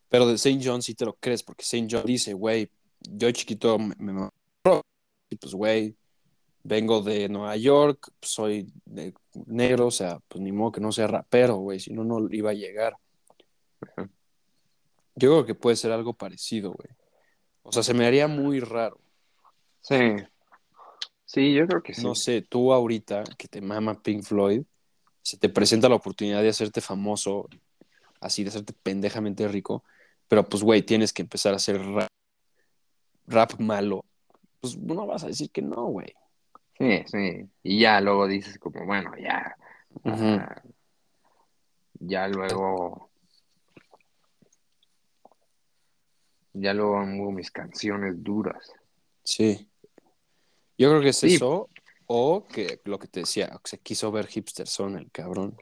[0.10, 3.80] Pero de Saint John sí te lo crees, porque Saint John dice, güey, yo chiquito
[3.80, 4.30] me, me
[4.64, 4.84] rock.
[5.30, 5.96] Y pues, güey,
[6.64, 8.72] vengo de Nueva York, soy
[9.46, 12.52] negro, o sea, pues ni modo que no sea rapero, güey, si no, no iba
[12.52, 12.96] a llegar.
[15.16, 16.90] Yo creo que puede ser algo parecido, güey.
[17.64, 19.00] O sea, se me haría muy raro.
[19.82, 20.16] Sí.
[21.26, 22.04] Sí, yo creo que sí.
[22.04, 24.64] No sé, tú ahorita que te mama Pink Floyd,
[25.22, 27.48] se te presenta la oportunidad de hacerte famoso
[28.20, 29.84] así de hacerte pendejamente rico,
[30.28, 32.10] pero pues, güey, tienes que empezar a hacer rap,
[33.28, 34.06] rap malo.
[34.62, 36.14] Pues no vas a decir que no, güey.
[36.78, 37.50] Sí, sí.
[37.64, 39.56] Y ya luego dices como, bueno, ya.
[40.06, 40.62] ah,
[42.00, 43.11] ya luego.
[46.54, 48.72] Ya luego hago mis canciones duras.
[49.24, 49.70] Sí.
[50.78, 51.36] Yo creo que es Sí.
[51.36, 51.70] eso,
[52.08, 55.56] o que lo que te decía, se quiso ver hipster son el cabrón.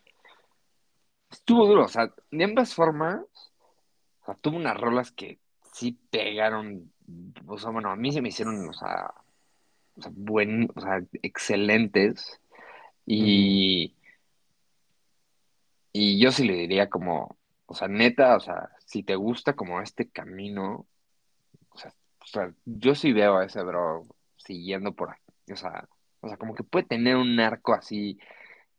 [1.32, 3.22] Estuvo duro, o sea, de ambas formas,
[4.22, 5.40] o sea, tuvo unas rolas que
[5.74, 6.92] sí pegaron,
[7.46, 9.14] o sea, bueno, a mí se me hicieron, o sea,
[9.98, 12.40] o sea, buen, o sea, excelentes,
[13.06, 13.94] y,
[15.94, 19.82] y yo sí le diría como, o sea, neta, o sea, si te gusta como
[19.82, 20.88] este camino,
[21.70, 25.88] o sea, o sea, yo sí veo a ese bro siguiendo por aquí, o sea,
[26.22, 28.18] o sea, como que puede tener un arco así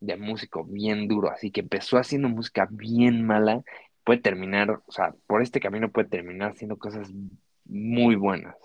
[0.01, 3.62] de músico bien duro, así que empezó haciendo música bien mala,
[4.03, 7.09] puede terminar, o sea, por este camino puede terminar haciendo cosas
[7.64, 8.57] muy buenas.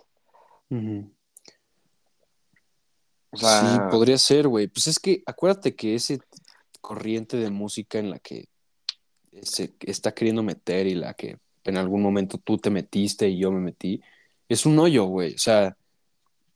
[3.30, 4.68] O Sí, podría ser, güey.
[4.68, 6.20] Pues es que acuérdate que ese
[6.82, 8.48] corriente de música en la que
[9.42, 13.52] se está queriendo meter y la que en algún momento tú te metiste y yo
[13.52, 14.02] me metí,
[14.48, 15.34] es un hoyo, güey.
[15.34, 15.76] O sea,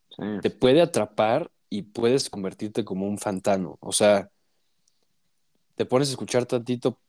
[0.09, 3.77] sí, te puede atrapar y puedes convertirte como un fantano.
[3.81, 4.29] O sea,
[5.75, 6.99] te pones a escuchar tantito,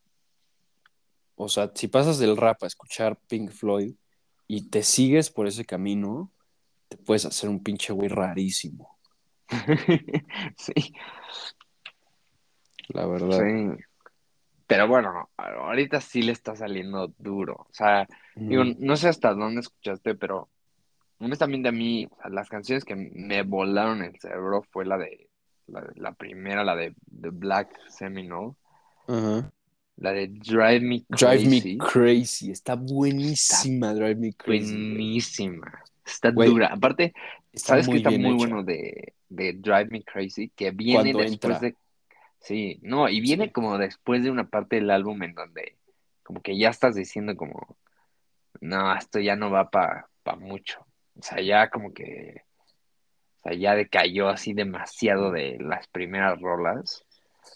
[1.34, 3.94] o sea, si pasas del rap a escuchar Pink Floyd
[4.46, 6.30] y te sigues por ese camino,
[6.88, 8.96] te puedes hacer un pinche güey rarísimo,
[10.56, 10.94] sí,
[12.88, 13.40] la verdad.
[13.40, 13.84] sí.
[14.70, 17.66] Pero bueno, ahorita sí le está saliendo duro.
[17.68, 18.06] O sea,
[18.36, 18.76] digo, Ujú.
[18.78, 20.48] no sé hasta dónde escuchaste, pero
[21.18, 25.28] honestamente a mí, o sea, las canciones que me volaron el cerebro fue la de,
[25.66, 28.54] la, de- la primera, la de The Black Seminole,
[29.96, 31.78] la de Drive Me Drive Me Crazy.
[31.78, 32.50] Crazy.
[32.52, 34.72] Está buenísima Drive Me Crazy.
[34.76, 35.82] Buenísima.
[36.06, 36.68] Está Güey, dura.
[36.68, 37.12] Aparte,
[37.52, 38.36] Está ¿sabes qué está muy hecha.
[38.36, 40.50] bueno de, de Drive Me Crazy?
[40.54, 41.68] Que viene Cuando después entra.
[41.70, 41.76] de...
[42.40, 45.76] Sí, no, y viene como después de una parte del álbum en donde
[46.22, 47.76] como que ya estás diciendo como,
[48.60, 50.86] no, esto ya no va para pa mucho.
[51.18, 52.44] O sea, ya como que,
[53.38, 57.04] o sea, ya decayó así demasiado de las primeras rolas.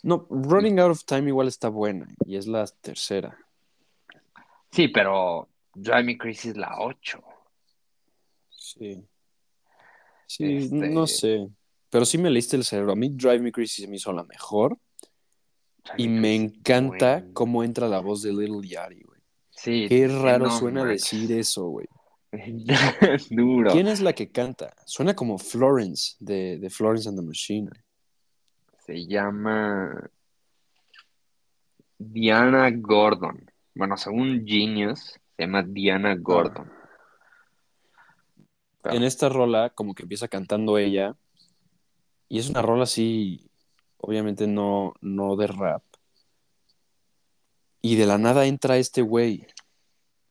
[0.02, 3.38] No, Running Out of Time igual está buena y es la tercera.
[4.70, 7.22] Sí, pero Drive Me Crazy es la 8.
[8.50, 9.06] Sí.
[10.26, 11.48] Sí, no Este, sé.
[11.94, 12.90] Pero sí me leíste el cerebro.
[12.90, 14.76] A mí Drive Me Crazy se me hizo la mejor.
[15.84, 19.20] Drive Y Me encanta buen- cómo entra la voz de Little Yachty, güey.
[19.50, 21.86] Sí, Qué raro no suena decir eso, güey.
[23.30, 23.70] Duro.
[23.70, 24.74] ¿Quién es la que canta?
[24.86, 27.70] Suena como Florence, de, de Florence and the Machine.
[28.84, 30.10] Se llama
[31.96, 33.48] Diana Gordon.
[33.72, 36.72] Bueno, según Genius, se llama Diana Gordon.
[38.82, 41.14] En esta rola, como que empieza cantando ella.
[42.28, 43.48] Y es una rola así,
[43.98, 45.82] obviamente no, no de rap.
[47.82, 49.46] Y de la nada entra este güey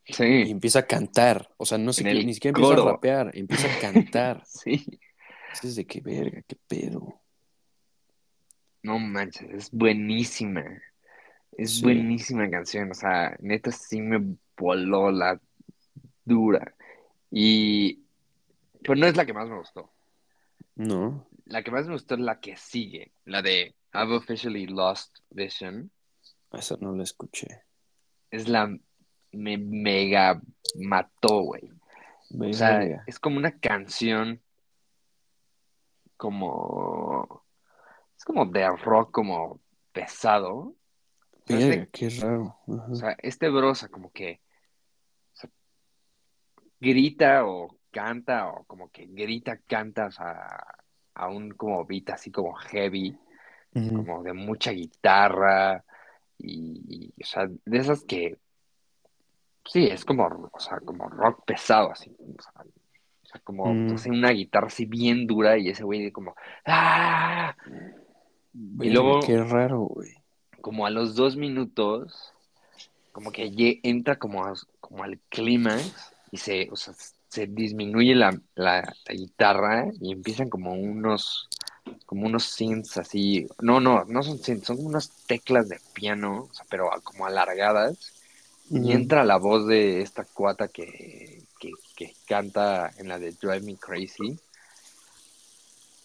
[0.05, 1.49] y Sí, empieza a cantar.
[1.57, 4.43] O sea, no sé qué, ni siquiera empieza a rapear, empieza a cantar.
[4.47, 4.99] sí.
[5.53, 7.21] Dices de qué verga, qué pedo.
[8.81, 10.63] No manches, es buenísima.
[11.55, 11.83] Es Sí.
[11.83, 12.91] buenísima canción.
[12.91, 15.39] O sea, neta sí me voló la
[16.25, 16.75] dura.
[17.31, 18.03] Y.
[18.81, 19.89] Pero no es la que más me gustó.
[20.75, 23.11] No, La que más me gustó es la que sigue.
[23.25, 25.91] La de I've officially lost vision.
[26.51, 27.63] esa no la escuché.
[28.31, 28.75] Es la.
[29.31, 30.39] Me mega
[30.75, 31.71] mató, güey.
[32.39, 34.41] O sea, es como una canción
[36.17, 37.43] como
[38.17, 39.59] es como de rock como
[39.91, 40.55] pesado.
[40.55, 40.77] O
[41.45, 42.57] sea, este, qué raro.
[42.67, 44.39] O sea, este bro, o sea, como que
[45.33, 45.49] o sea,
[46.79, 50.47] grita o canta o como que grita, canta, o sea,
[51.15, 53.17] a un como beat así como heavy,
[53.95, 55.83] como de mucha guitarra
[56.37, 56.81] y,
[57.17, 58.37] y, o sea, de esas que
[59.65, 63.95] sí, es como, o sea, como rock pesado así, o sea, o sea, como Mm.
[64.09, 66.35] una guitarra así bien dura y ese güey de como
[66.65, 67.55] ¡ah!
[68.53, 70.11] Verga, luego- qué raro, güey.
[70.61, 72.31] como a los dos minutos,
[73.11, 76.93] como que entra como, a- como al clímax y se, o sea,
[77.33, 81.49] se disminuye la, la- la guitarra y empiezan como unos,
[82.05, 86.47] como unos synths así, no, no, no son synths, son como unas teclas de piano,
[86.51, 87.97] o sea, pero como alargadas,
[88.69, 88.91] y Ujú.
[88.91, 93.77] entra la voz de esta cuata que, que, que canta en la de Drive Me
[93.77, 94.37] Crazy,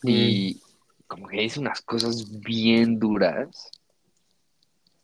[0.04, 0.58] y
[1.06, 3.70] como que dice unas cosas bien duras.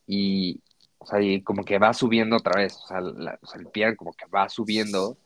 [0.06, 0.60] Y,
[0.98, 2.98] o sea, y como que va subiendo otra vez, o sea,
[3.60, 5.16] el piano como que va subiendo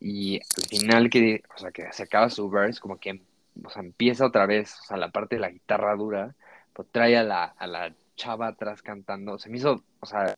[0.00, 3.22] y al final que, o sea, que se acaba su verse, como que,
[3.64, 6.34] o sea, empieza otra vez, o sea, la parte de la guitarra dura,
[6.72, 10.34] pues trae a la, a la chava atrás cantando, se me hizo, o sea,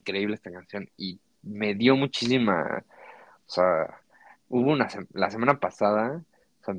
[0.00, 2.84] increíble esta canción y me dio muchísima,
[3.46, 4.00] o sea,
[4.48, 6.22] hubo una, la semana pasada,
[6.60, 6.76] o sea,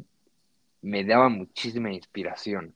[0.81, 2.73] me daba muchísima inspiración.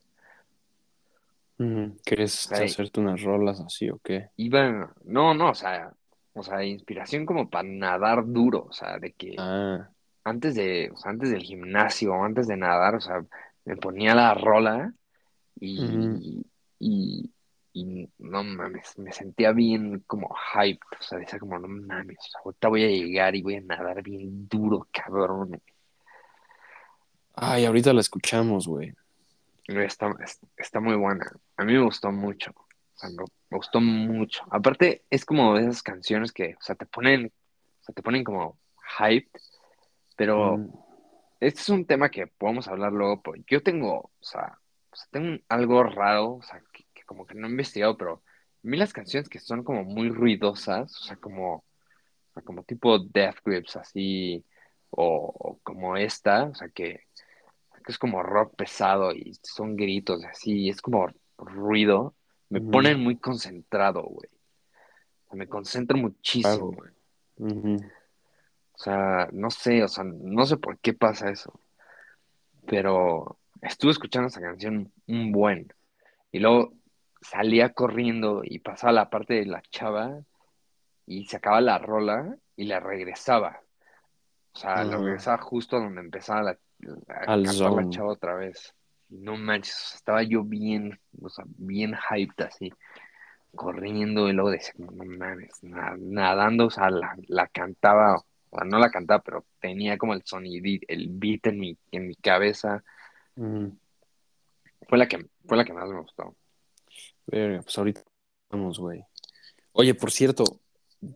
[2.04, 4.28] ¿Quieres hacerte unas rolas así o qué?
[4.36, 5.90] Iba, no, no, o sea,
[6.36, 9.88] o sea, inspiración como para nadar duro, o sea, de que ah.
[10.22, 13.24] antes de, o sea, antes del gimnasio, antes de nadar, o sea,
[13.64, 14.92] me ponía la rola
[15.58, 16.44] y,
[16.78, 17.30] y,
[17.72, 22.68] y no mames, me sentía bien como hyped, o sea, decía como, no mames, ahorita
[22.68, 25.60] voy a llegar y voy a nadar bien duro, cabrón.
[27.34, 28.94] Ay, ahorita la escuchamos, güey.
[29.68, 30.14] Está,
[30.56, 31.26] está muy buena.
[31.56, 32.54] A mí me gustó mucho.
[32.96, 33.24] O sea, me,
[33.56, 34.44] gustó mucho.
[34.50, 38.24] Aparte, es como de esas canciones que, o sea, te ponen, o sea, te ponen
[38.24, 38.58] como
[38.98, 39.30] hype,
[40.16, 40.72] pero mm.
[41.40, 43.22] este es un tema que podemos hablar luego.
[43.22, 44.58] Porque yo tengo, o sea,
[45.10, 48.20] tengo algo raro, o sea, que, como que no he investigado, pero a
[48.62, 51.64] mí las canciones que son como muy ruidosas, o sea, como,
[52.44, 54.44] como tipo Death Grips, así,
[54.90, 57.06] o como esta, o sea, que
[57.86, 62.14] que es como rock pesado y son gritos así, es como ruido,
[62.48, 64.28] me ponen muy concentrado, güey.
[65.32, 66.92] me concentro muchísimo, güey.
[67.38, 71.58] O sea, no sé, o sea, no sé por qué pasa eso.
[72.66, 75.72] Pero estuve escuchando esa canción un buen.
[76.30, 76.74] Y luego
[77.20, 80.20] salía corriendo y pasaba la parte de la chava
[81.06, 83.60] y se acaba la rola y la regresaba.
[84.52, 86.58] O sea, la regresaba justo donde empezaba la,
[87.08, 88.74] a cantar la chava otra vez.
[89.08, 92.72] No manches, estaba yo bien, o sea, bien hyped así,
[93.54, 98.16] corriendo y luego decía, no mames, nadando, o sea, la, cantaba,
[98.50, 102.08] o sea, no la cantaba, pero tenía como el sonido, el beat en mi, en
[102.08, 102.82] mi cabeza.
[103.34, 106.34] Fue la que, fue la que más me gustó.
[107.26, 108.02] Verga, pues ahorita
[108.50, 109.04] vamos, güey.
[109.72, 110.44] Oye, por cierto,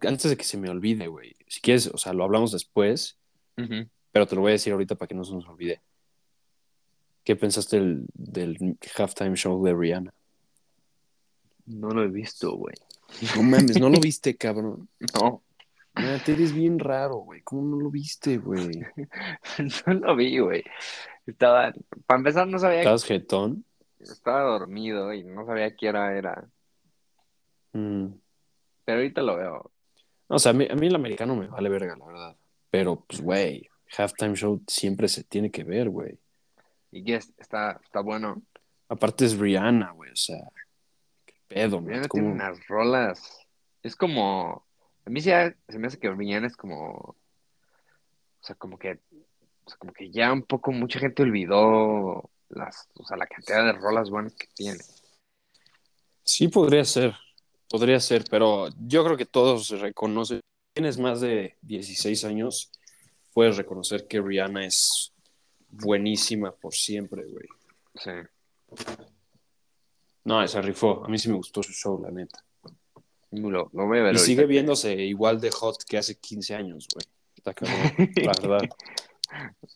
[0.02, 3.18] antes de que se me olvide, güey, si quieres, o sea, lo hablamos después,
[4.12, 5.80] pero te lo voy a decir ahorita para que no se nos olvide.
[7.24, 10.12] ¿Qué pensaste del, del halftime show de Rihanna?
[11.66, 12.74] No lo he visto, güey.
[13.36, 14.88] No mames, ¿no lo viste, cabrón?
[15.94, 16.22] No.
[16.24, 17.42] te eres bien raro, güey.
[17.42, 18.70] ¿Cómo no lo viste, güey?
[19.86, 20.64] no lo vi, güey.
[21.26, 21.72] Estaba,
[22.06, 22.78] para empezar, no sabía.
[22.78, 23.64] ¿Estabas jetón?
[23.98, 26.48] Estaba dormido y no sabía qué hora era.
[27.72, 28.06] Mm.
[28.84, 29.70] Pero ahorita lo veo.
[30.28, 32.36] No, o sea, a mí, a mí el americano me vale verga, la verdad.
[32.70, 36.18] Pero, pues, güey, halftime show siempre se tiene que ver, güey.
[36.90, 38.42] ¿Y qué está, está bueno?
[38.88, 40.38] Aparte es Rihanna, güey, o sea,
[41.24, 43.46] qué pedo, Rihanna tiene unas rolas.
[43.82, 44.66] Es como.
[45.06, 46.90] A mí se, se me hace que Rihanna es como.
[46.90, 47.16] O
[48.42, 48.98] sea, como que.
[49.64, 53.64] O sea, como que ya un poco mucha gente olvidó las, o sea, la cantidad
[53.64, 54.80] de rolas buenas que tiene.
[56.24, 57.14] Sí, podría ser.
[57.68, 60.40] Podría ser, pero yo creo que todos se reconocen.
[60.74, 62.72] Tienes más de 16 años
[63.32, 65.12] puedes reconocer que Rihanna es
[65.70, 67.46] buenísima por siempre, güey.
[67.94, 68.10] Sí.
[70.24, 71.04] No, esa rifó.
[71.04, 72.44] A mí sí me gustó su show, la neta.
[73.30, 77.06] Ver y sigue viéndose igual de hot que hace 15 años, güey.
[77.36, 77.78] Está cabrón,
[78.16, 78.68] la verdad.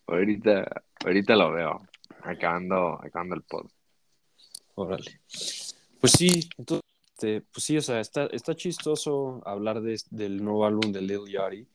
[0.07, 1.81] Ahorita, ahorita lo veo.
[2.23, 3.71] Acabando, acabando el pod.
[4.75, 5.21] Órale.
[6.01, 6.85] Pues sí, entonces,
[7.15, 11.27] este, pues sí, o sea, está, está chistoso hablar de, del nuevo álbum de Lil
[11.31, 11.67] Yachty.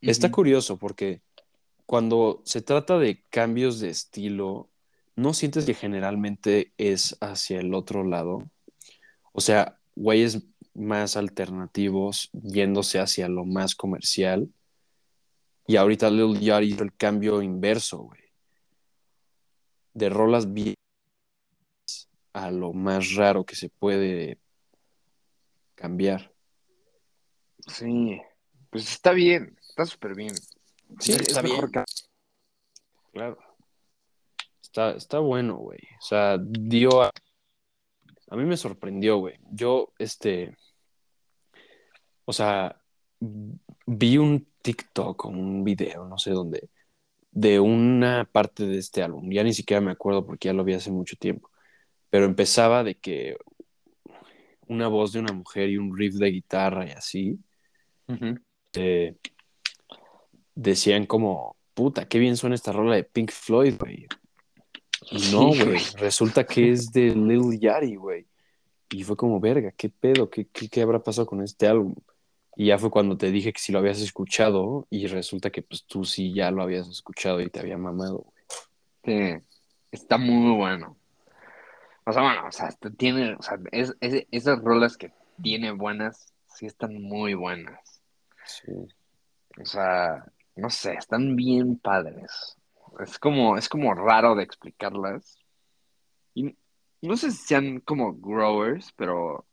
[0.00, 1.20] Está curioso porque
[1.92, 4.70] cuando se trata de cambios de estilo,
[5.14, 8.50] ¿no sientes que generalmente es hacia el otro lado?
[9.32, 14.50] O sea, güeyes más alternativos yéndose hacia lo más comercial.
[15.66, 18.22] Y ahorita Lil Yachty hizo el cambio inverso, güey.
[19.92, 20.76] De rolas bien
[22.32, 24.38] a lo más raro que se puede
[25.74, 26.32] cambiar.
[27.66, 28.18] Sí,
[28.70, 29.58] pues está bien.
[29.60, 30.32] Está súper bien.
[30.98, 31.60] Sí, está bien.
[33.12, 33.38] Claro.
[34.62, 35.80] Está, está bueno, güey.
[35.98, 37.10] O sea, dio a...
[38.30, 39.38] a mí me sorprendió, güey.
[39.50, 40.56] Yo, este...
[42.24, 42.80] O sea,
[43.20, 46.70] vi un TikTok o un video, no sé dónde,
[47.30, 49.30] de una parte de este álbum.
[49.30, 51.50] Ya ni siquiera me acuerdo porque ya lo vi hace mucho tiempo.
[52.10, 53.36] Pero empezaba de que
[54.68, 57.38] una voz de una mujer y un riff de guitarra y así
[60.54, 64.06] decían como, puta, qué bien suena esta rola de Pink Floyd, güey.
[65.10, 68.26] Y no, güey, resulta que es de Lil Yachty, güey.
[68.90, 70.28] Y fue como, verga, ¿qué pedo?
[70.28, 71.94] ¿Qué, qué, habrá pasado con este álbum?
[72.56, 75.84] Y ya fue cuando te dije que si lo habías escuchado y resulta que pues
[75.84, 78.44] tú sí ya lo habías escuchado y te había mamado, güey.
[79.04, 79.44] Sí,
[79.90, 80.96] está muy bueno.
[82.04, 86.66] O sea, bueno, o sea, tiene, o sea, es, esas rolas que tiene buenas, sí
[86.66, 88.02] están muy buenas.
[88.44, 88.72] Sí.
[89.60, 90.24] O sea,
[90.56, 92.56] no sé, están bien padres.
[93.00, 95.38] Es como, es como raro de explicarlas.
[96.34, 96.56] Y
[97.00, 99.46] no sé si sean como growers, pero.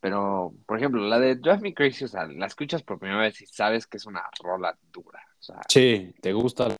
[0.00, 3.40] Pero, por ejemplo, la de Drive Me Crazy, o sea, la escuchas por primera vez
[3.40, 5.24] y sabes que es una rola dura.
[5.38, 6.76] O sea, sí, te gusta.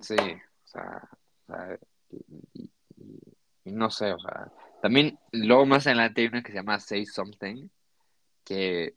[0.00, 1.08] Sí, o sea,
[2.52, 2.70] y,
[3.64, 7.68] no sé, o sea, también luego más adelante hay una que se llama Say Something,
[8.44, 8.94] que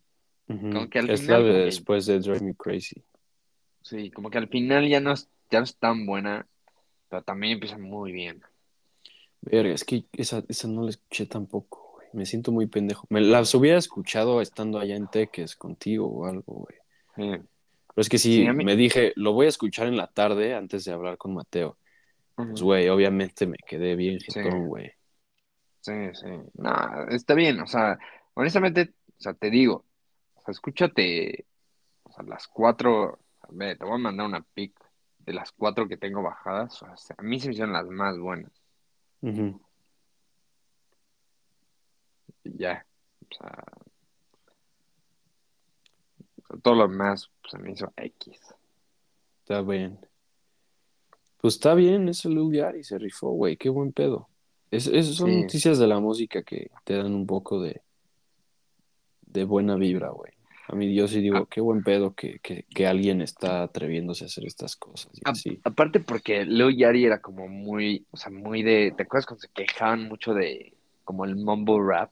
[0.48, 3.04] como que al es final, la de después de Drive Me Crazy.
[3.82, 6.48] Sí, como que al final ya no es, ya no es tan buena,
[7.10, 8.42] pero también empieza muy bien.
[9.42, 12.08] Verga, es que esa, esa no la escuché tampoco, güey.
[12.14, 13.06] Me siento muy pendejo.
[13.10, 16.78] Me las hubiera escuchado estando allá en Teques contigo o algo, güey.
[17.16, 17.48] Pero
[17.96, 21.18] es que sí, me dije, lo voy a escuchar en la tarde antes de hablar
[21.18, 21.78] con Mateo.
[22.36, 24.92] Pues, güey, obviamente me quedé bien jetón, güey.
[25.82, 26.28] Sí, sí.
[26.56, 27.98] No, está bien, o sea,
[28.36, 29.86] honestamente, o sea, te digo,
[30.48, 31.46] sea, escúchate,
[32.04, 33.20] o sea, las cuatro,
[33.50, 34.74] ver, te voy a mandar una pic
[35.20, 38.18] de las cuatro que tengo bajadas, o sea, a mí se me hicieron las más
[38.18, 38.52] buenas.
[39.22, 39.54] Y
[42.58, 42.86] ya,
[43.30, 43.64] o sea,
[46.62, 48.40] todo lo demás pues, se me hizo X.
[49.42, 50.00] Está bien.
[51.40, 52.38] Pues está bien, es el
[52.78, 54.30] y se rifó, güey, qué buen pedo.
[54.72, 54.86] Es,
[55.16, 57.82] son noticias de la música que te dan un poco de,
[59.22, 60.37] de buena vibra, güey.
[60.70, 61.48] A mí yo sí digo, ah.
[61.50, 62.40] qué buen pedo que,
[62.86, 65.12] alguien está atreviéndose a hacer estas cosas.
[65.64, 69.50] Aparte porque Leo Yari era como muy, o sea, muy de, ¿te acuerdas cuando se
[69.54, 70.74] quejaban mucho de
[71.06, 72.12] como el mumble rap?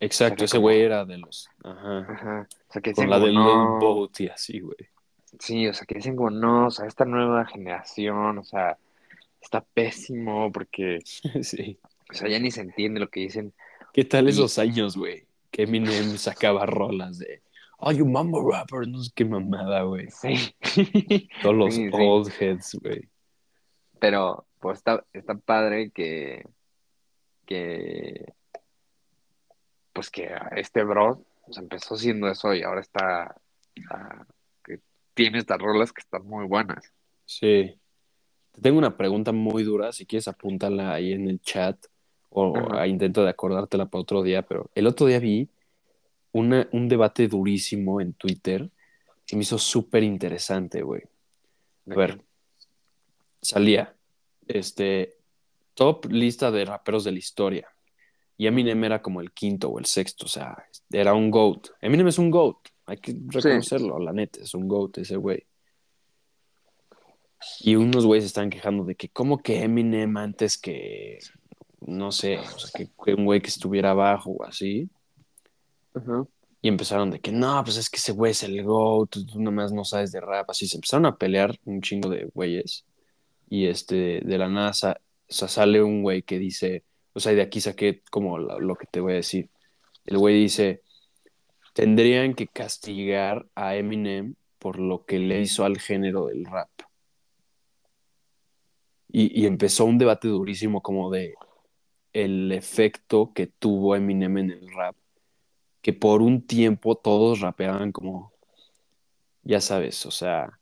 [0.00, 1.98] Exacto, ese güey era de los, ajá.
[2.00, 2.48] ajá.
[2.68, 3.78] O sea, que Con la del no...
[3.78, 4.76] Boat y así, güey.
[5.38, 8.76] Sí, o sea, que dicen como, no, o sea, esta nueva generación, o sea,
[9.40, 10.98] está pésimo porque,
[11.42, 11.78] sí.
[12.10, 13.54] o sea, ya ni se entiende lo que dicen.
[13.94, 15.26] ¿Qué tal esos años, güey?
[15.50, 17.42] Que Eminem sacaba rolas de,
[17.82, 20.08] oh, you mambo rapper, no sé qué mamada, güey.
[20.10, 20.54] Sí.
[21.42, 23.08] Todos los old heads, güey.
[23.98, 26.44] Pero, pues está, está padre que,
[27.44, 28.32] que,
[29.92, 33.34] pues que este bro, pues empezó siendo eso y ahora está,
[34.64, 34.80] que
[35.14, 36.92] tiene estas rolas que están muy buenas.
[37.24, 37.74] Sí.
[38.52, 41.76] Te tengo una pregunta muy dura, si quieres apúntala ahí en el chat
[42.28, 42.54] o
[42.84, 45.48] intento de acordártela para otro día, pero el otro día vi
[46.32, 48.70] un debate durísimo en Twitter
[49.26, 51.02] que me hizo súper interesante, güey.
[51.90, 52.22] A ver,
[53.40, 53.94] salía,
[54.46, 55.16] este,
[55.74, 57.68] top lista de raperos de la historia.
[58.36, 60.56] Y Eminem era como el quinto o el sexto, o sea,
[60.90, 61.68] era un GOAT.
[61.80, 62.56] Eminem es un GOAT,
[62.86, 65.46] hay que reconocerlo, la neta, es un GOAT ese güey.
[67.60, 71.18] Y unos güeyes están quejando de que, ¿cómo que Eminem antes que,
[71.80, 74.88] no sé, o sea, que, que un güey que estuviera abajo o así?
[76.60, 79.72] Y empezaron de que no, pues es que ese güey es el GOAT, tú nomás
[79.72, 80.48] no sabes de rap.
[80.50, 82.86] Así se empezaron a pelear un chingo de güeyes.
[83.48, 84.72] Y este, de la nada
[85.28, 86.84] sale un güey que dice,
[87.14, 89.50] o sea, de aquí saqué como lo, que te voy a decir.
[90.04, 90.82] El güey dice,
[91.74, 96.70] tendrían que castigar a Eminem por lo que le hizo al género del rap.
[99.08, 101.34] Y, empezó un debate durísimo como de
[102.12, 104.96] el efecto que tuvo Eminem en el rap
[105.82, 108.32] que por un tiempo todos rapeaban como,
[109.42, 110.58] ya sabes, o sea,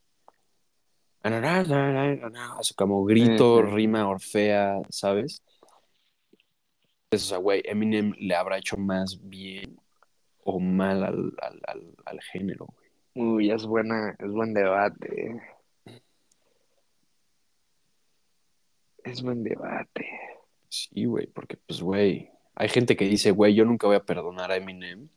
[2.76, 5.42] como grito, rima, orfea, ¿sabes?
[7.12, 9.78] O sea, güey, Eminem le habrá hecho más bien
[10.44, 11.34] o mal al,
[12.06, 12.90] al, género, güey.
[13.14, 15.42] Uy, es buena, es buen debate.
[19.04, 20.08] Es buen debate.
[20.68, 22.30] Sí, güey, porque pues, güey,
[22.60, 25.08] hay gente que dice, güey, yo nunca voy a perdonar a Eminem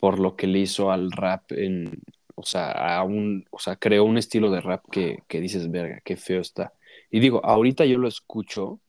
[0.00, 2.00] por lo que le hizo al rap en,
[2.34, 6.00] o sea, a un, o sea, creó un estilo de rap que, que dices, verga,
[6.02, 6.72] qué feo está.
[7.10, 8.80] Y digo, ahorita yo lo escucho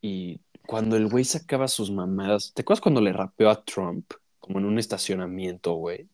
[0.00, 4.12] y cuando el güey sacaba sus mamadas, ¿te acuerdas cuando le rapeó a Trump?
[4.38, 6.08] Como en un estacionamiento, güey.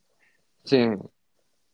[0.65, 0.79] Sí.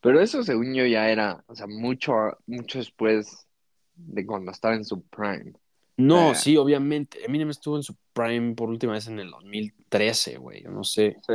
[0.00, 2.12] Pero eso según yo ya era, o sea, mucho,
[2.46, 3.46] mucho después
[3.94, 5.52] de cuando estaba en su prime.
[5.96, 7.24] No, sí, obviamente.
[7.24, 10.62] Eminem estuvo en su prime por última vez en el 2013, güey.
[10.62, 11.16] Yo no sé.
[11.26, 11.34] Sí.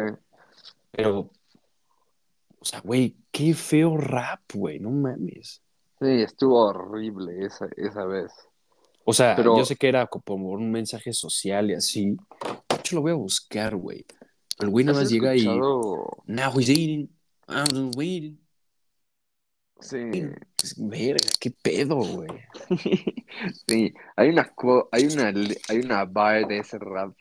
[0.92, 1.30] Pero,
[2.60, 5.62] o sea, güey, qué feo rap, güey, no mames.
[6.00, 8.32] Sí, estuvo horrible esa, esa vez.
[9.06, 12.18] O sea, yo sé que era como un mensaje social y así.
[12.68, 14.06] De hecho, lo voy a buscar, güey.
[14.60, 15.46] El güey nada más llega y.
[15.46, 17.10] Now he's eating.
[17.48, 18.38] I'm waiting.
[19.80, 20.30] Sí.
[20.78, 22.30] Verga, qué pedo, güey.
[23.68, 24.52] sí, hay una,
[24.92, 25.34] hay una,
[25.70, 27.14] hay una bar de ese rap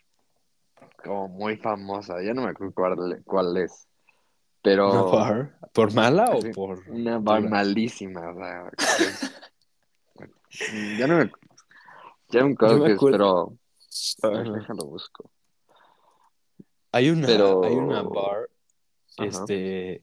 [1.04, 2.22] como muy famosa.
[2.22, 3.86] Ya no me acuerdo cuál, cuál es.
[4.62, 4.90] Pero.
[4.90, 5.58] ¿Una bar?
[5.72, 6.82] ¿Por mala o por.?
[6.88, 8.70] Una bar malísima, o sea.
[10.98, 11.30] ya no me.
[12.30, 13.52] Ya me acuerdo que es, pero.
[14.22, 15.30] déjalo busco.
[16.92, 18.48] Hay una, hay una bar.
[19.18, 20.02] Este.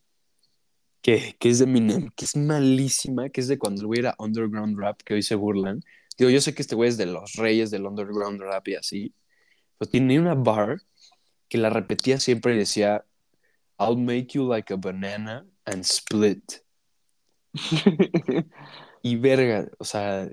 [1.04, 4.16] Que, que, es de Eminem, que es malísima, que es de cuando el güey era
[4.18, 5.82] underground rap, que hoy se burlan.
[6.18, 9.14] Digo, yo sé que este güey es de los reyes del underground rap y así,
[9.78, 10.82] pero tiene una bar
[11.49, 13.06] que la repetía siempre y decía,
[13.78, 16.64] I'll make you like a banana and split.
[19.04, 20.30] y verga, o sea,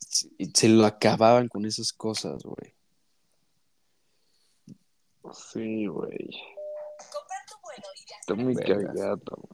[0.00, 2.74] se lo acababan con esas cosas, güey.
[5.32, 6.30] Sí, güey.
[8.20, 9.48] Está muy cagado.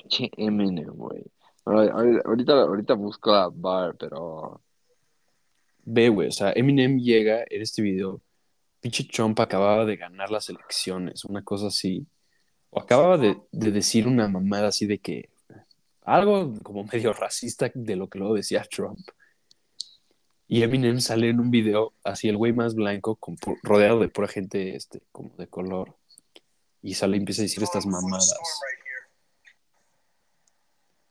[0.00, 1.24] Pinche Eminem, güey.
[1.64, 4.62] Ahorita, ahorita busco a Bar, pero.
[5.84, 8.20] Ve, güey, o sea, Eminem llega en este video.
[8.80, 12.06] Pinche Trump acababa de ganar las elecciones, una cosa así.
[12.70, 15.28] O acababa de, de decir una mamada así de que
[16.02, 19.06] algo como medio racista de lo que luego decía Trump.
[20.48, 23.18] Y Eminem sale en un video así el güey más blanco,
[23.62, 25.96] rodeado de pura gente este, como de color.
[26.82, 28.34] Y sale y empieza a decir estas mamadas.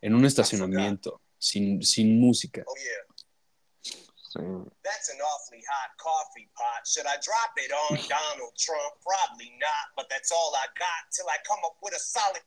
[0.01, 2.63] En un estacionamiento, sin, sin música.
[4.35, 6.85] That's an awfully hot coffee pot.
[6.85, 8.93] Should I drop it on Donald Trump?
[9.01, 12.41] Probably not, but that's all I got till I come up with a solid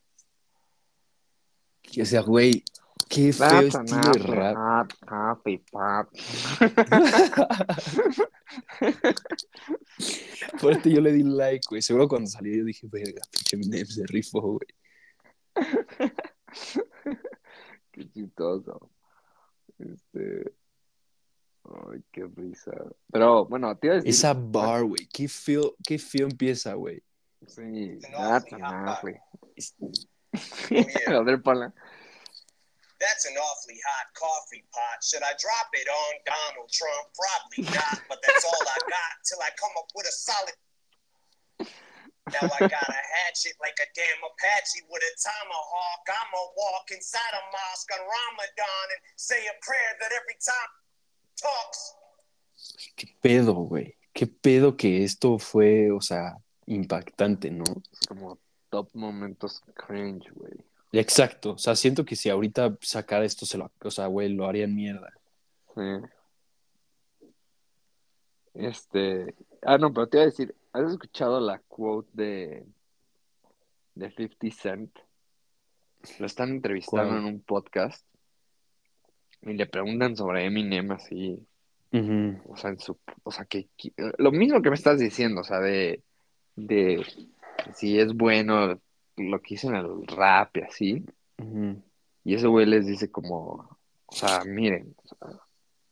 [2.01, 2.65] o sea, güey,
[3.09, 4.93] qué feo estilo de rap.
[10.59, 11.83] Fuerte yo le di like, güey.
[11.83, 14.69] Seguro cuando salió yo dije, verga, pinche Eminem se rifó, güey.
[17.93, 18.91] Qué chistoso.
[19.79, 20.55] Este.
[21.65, 22.73] Ay, qué risa.
[23.13, 24.11] Pero bueno, te iba a decir.
[24.11, 25.07] Esa bar, güey.
[25.13, 27.03] Qué feo, qué feo empieza, güey.
[27.47, 29.17] Sí, nada, güey.
[31.07, 31.73] A ver, Paula.
[32.99, 35.03] That's an awfully hot coffee pot.
[35.03, 37.11] Should I drop it on Donald Trump?
[37.19, 40.55] Probably not, but that's all I got till I come up with a solid.
[42.31, 46.07] Now I got a hatchet like a damn Apache with a tomahawk.
[46.07, 50.71] I'ma walk inside a mosque on Ramadan and say a prayer that every time
[51.37, 51.95] talks.
[52.97, 53.97] ¿Qué pedo, güey?
[54.13, 57.65] ¿Qué pedo que esto fue, o sea, impactante, ¿no?
[58.07, 58.39] Como
[58.71, 60.65] top momentos cringe, güey.
[60.93, 61.53] Exacto.
[61.53, 64.75] O sea, siento que si ahorita sacara esto, se lo, o sea, güey, lo harían
[64.75, 65.13] mierda.
[65.75, 67.27] Sí.
[68.55, 69.35] Este.
[69.63, 72.67] Ah, no, pero te iba a decir, ¿has escuchado la quote de.
[73.95, 74.99] de 50 Cent?
[76.19, 78.07] Lo están entrevistando en un podcast.
[79.43, 81.39] Y le preguntan sobre Eminem así.
[82.47, 82.99] O sea, en su.
[83.23, 83.69] O sea, que,
[84.19, 86.03] Lo mismo que me estás diciendo, o sea, de.
[86.57, 87.05] de
[87.75, 88.81] si es bueno
[89.17, 91.05] lo que hizo en el rap y así.
[92.25, 94.95] Y ese güey les dice como, o sea, miren,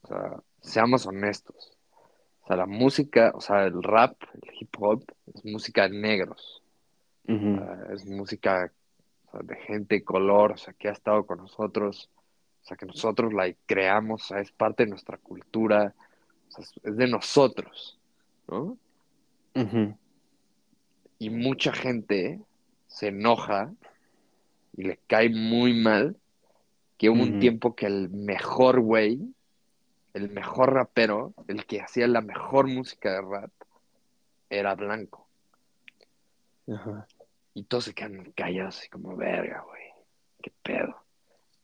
[0.02, 1.76] o sea, seamos honestos.
[2.50, 6.60] Sea, la música, o sea, el rap, el hip hop, es música de negros.
[7.94, 8.72] es música
[9.40, 12.10] de gente de color, o sea, que ha estado con nosotros,
[12.64, 15.94] o sea, que nosotros la creamos, o sea, es parte de nuestra cultura,
[16.48, 18.00] o sea, es de nosotros,
[18.48, 18.76] ¿no?
[21.20, 22.40] y mucha gente
[22.88, 23.72] se enoja
[24.76, 26.16] y le cae muy mal
[26.98, 29.20] que hubo un tiempo que el mejor güey,
[30.14, 33.50] el mejor rapero, el que hacía la mejor música de rap,
[34.48, 35.28] era blanco.
[37.54, 39.82] Y todos se quedan callados así como, verga, güey,
[40.42, 40.96] qué pedo.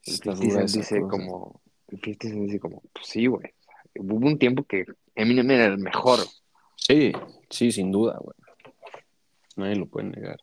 [0.05, 3.55] El 50 dice como, el 50 dice como, pues sí, güey.
[3.99, 4.85] Hubo un tiempo que
[5.15, 6.21] Eminem era el mejor.
[6.77, 7.13] Sí,
[7.51, 8.37] sí, sin duda, güey.
[9.57, 10.39] Nadie lo puede negar.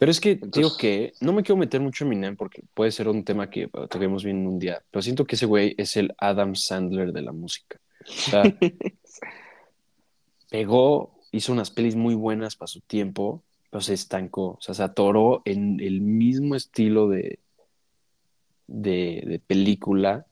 [0.00, 3.06] Pero es que digo que no me quiero meter mucho en Eminem porque puede ser
[3.06, 6.54] un tema que toquemos bien un día, pero siento que ese güey es el Adam
[6.54, 7.78] Sandler de la música.
[8.08, 8.42] O sea,
[10.50, 14.82] pegó, hizo unas pelis muy buenas para su tiempo, pero se estancó, o sea, se
[14.82, 17.38] atoró en el mismo estilo de,
[18.68, 20.24] de, película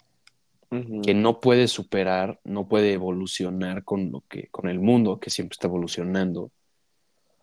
[1.02, 5.56] que no puede superar, no puede evolucionar con lo que, con el mundo que siempre
[5.56, 6.52] está evolucionando.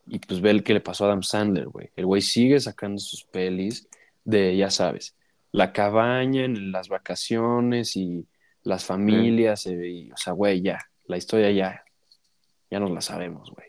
[0.08, 1.90] Y pues ve el que le pasó a Adam Sandler, güey.
[1.96, 3.88] El güey sigue sacando sus pelis
[4.24, 5.16] de, ya sabes,
[5.52, 8.28] la cabaña en las vacaciones y
[8.64, 11.84] las familias, eh, o sea, güey, ya, la historia ya,
[12.70, 13.68] ya nos la sabemos, güey.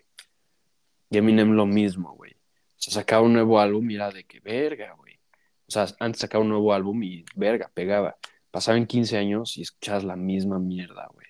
[1.10, 2.32] Y Eminem lo mismo, güey.
[2.32, 5.14] O sea, sacaba un nuevo álbum y era de que verga, güey.
[5.68, 8.16] O sea, antes sacaba un nuevo álbum y verga, pegaba.
[8.50, 11.25] Pasaban 15 años y escuchabas la misma mierda, güey.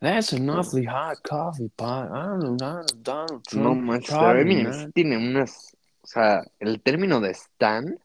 [0.00, 2.10] That's an awfully hot coffee pot.
[2.10, 3.64] I don't know, Donald Trump.
[3.64, 5.74] No manches, pero Eminem tiene unas.
[6.02, 7.98] O sea, el término de Stan.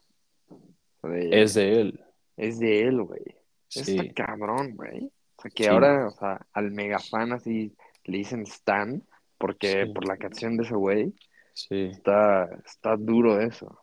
[1.04, 2.04] es de él.
[2.38, 3.36] Es de él, güey.
[3.68, 3.98] Sí.
[3.98, 5.12] Está cabrón, güey.
[5.36, 7.76] O sea, que ahora, o sea, al mega fan así
[8.06, 9.04] le dicen Stan,
[9.38, 11.14] porque por la canción de ese güey.
[11.54, 11.90] Sí.
[11.92, 13.82] Está, está duro eso.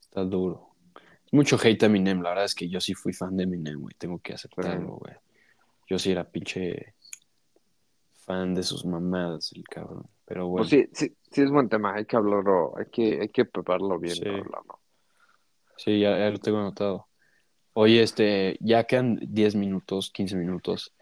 [0.00, 0.70] Está duro.
[1.32, 3.94] Mucho hate a Eminem, la verdad es que yo sí fui fan de Eminem, güey.
[3.98, 5.14] Tengo que aceptarlo, güey.
[5.88, 6.94] Yo sí era pinche
[8.24, 10.08] fan de sus mamadas, el cabrón.
[10.24, 10.88] Pero pues bueno.
[10.88, 14.14] sí, sí, sí es buen tema, hay que hablarlo, hay que, hay que prepararlo bien
[14.16, 14.24] sí.
[15.76, 17.08] Sí, ya, ya, lo tengo anotado.
[17.72, 20.94] Oye, este, ya quedan 10 minutos, 15 minutos.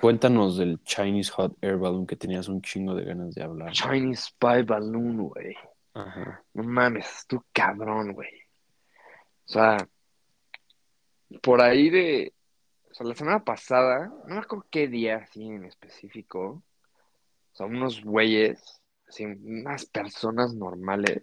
[0.00, 3.72] Cuéntanos del Chinese Hot Air Balloon que tenías un chingo de ganas de hablar.
[3.72, 5.56] Chinese Spy Balloon, güey.
[5.94, 6.44] Ajá.
[6.54, 8.30] No mames, tú cabrón, güey.
[9.46, 9.76] O sea,
[11.42, 12.32] por ahí de,
[12.90, 16.62] o sea, la semana pasada, no me acuerdo qué día así en específico,
[17.52, 21.22] o sea, unos güeyes, así, unas personas normales,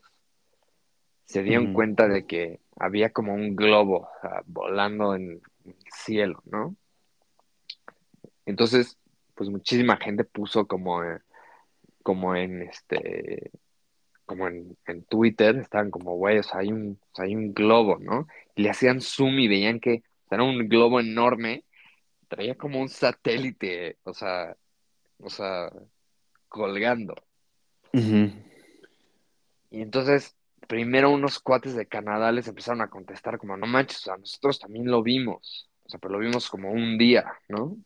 [1.26, 6.42] se dieron cuenta de que había como un globo o sea, volando en el cielo,
[6.46, 6.76] ¿no?
[8.46, 8.98] Entonces,
[9.36, 11.20] pues muchísima gente puso como, eh,
[12.02, 13.52] como en este,
[14.26, 17.54] como en, en Twitter, estaban como, güey, o sea, hay un, o sea, hay un
[17.54, 18.28] globo, ¿no?
[18.56, 21.64] Y le hacían zoom y veían que era un globo enorme,
[22.28, 24.56] traía como un satélite, o sea,
[25.20, 25.72] o sea,
[26.48, 27.16] colgando.
[27.94, 30.36] Y entonces,
[30.68, 34.60] primero unos cuates de Canadá les empezaron a contestar como, no manches, o sea, nosotros
[34.60, 37.78] también lo vimos, o sea, pero lo vimos como un día, ¿no?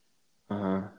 [0.49, 0.95] Ajá.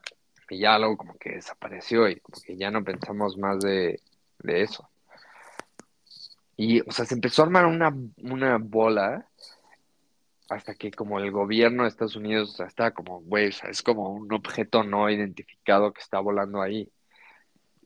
[0.49, 4.01] Y ya luego como que desapareció y como que ya no pensamos más de,
[4.39, 4.89] de eso.
[6.57, 9.27] Y, o sea, se empezó a armar una, una bola
[10.53, 13.71] hasta que como el gobierno de Estados Unidos, o sea, está como, güey, o sea,
[13.71, 16.91] es como un objeto no identificado que está volando ahí.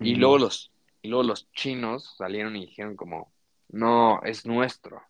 [0.01, 3.33] Y luego los, y luego los chinos salieron y dijeron como,
[3.69, 5.03] no, es nuestro,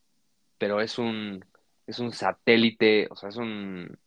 [0.59, 1.44] pero es un,
[1.86, 3.98] es un satélite, o sea, es un,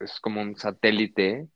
[0.00, 1.48] es, como un satélite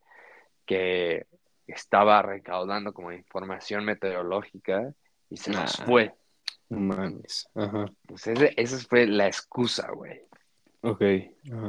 [0.66, 1.26] que
[1.66, 4.92] estaba recaudando como información meteorológica
[5.30, 6.14] y se nos fue.
[6.68, 7.48] Mames.
[7.54, 7.86] Ajá.
[8.06, 10.27] Pues esa fue la excusa, güey.
[10.80, 11.02] Ok.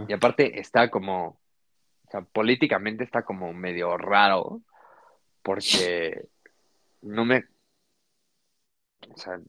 [0.08, 4.62] Y aparte está como, o sea, políticamente está como medio raro
[5.42, 6.28] porque
[7.02, 7.46] no me,
[9.08, 9.40] o sea,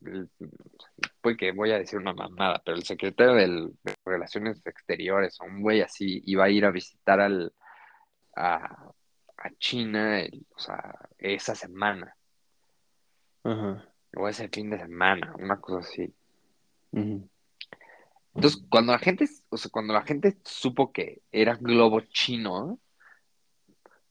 [1.21, 3.71] puede que voy a decir una mamada, pero el secretario de
[4.05, 7.53] Relaciones Exteriores, un güey así, iba a ir a visitar al,
[8.37, 8.93] a,
[9.59, 10.23] China,
[10.55, 12.15] o sea, esa semana.
[13.43, 13.87] Ajá.
[14.17, 16.13] O ese fin de semana, una cosa así.
[18.35, 22.79] Entonces, cuando la gente, o sea, cuando la gente supo que era globo chino,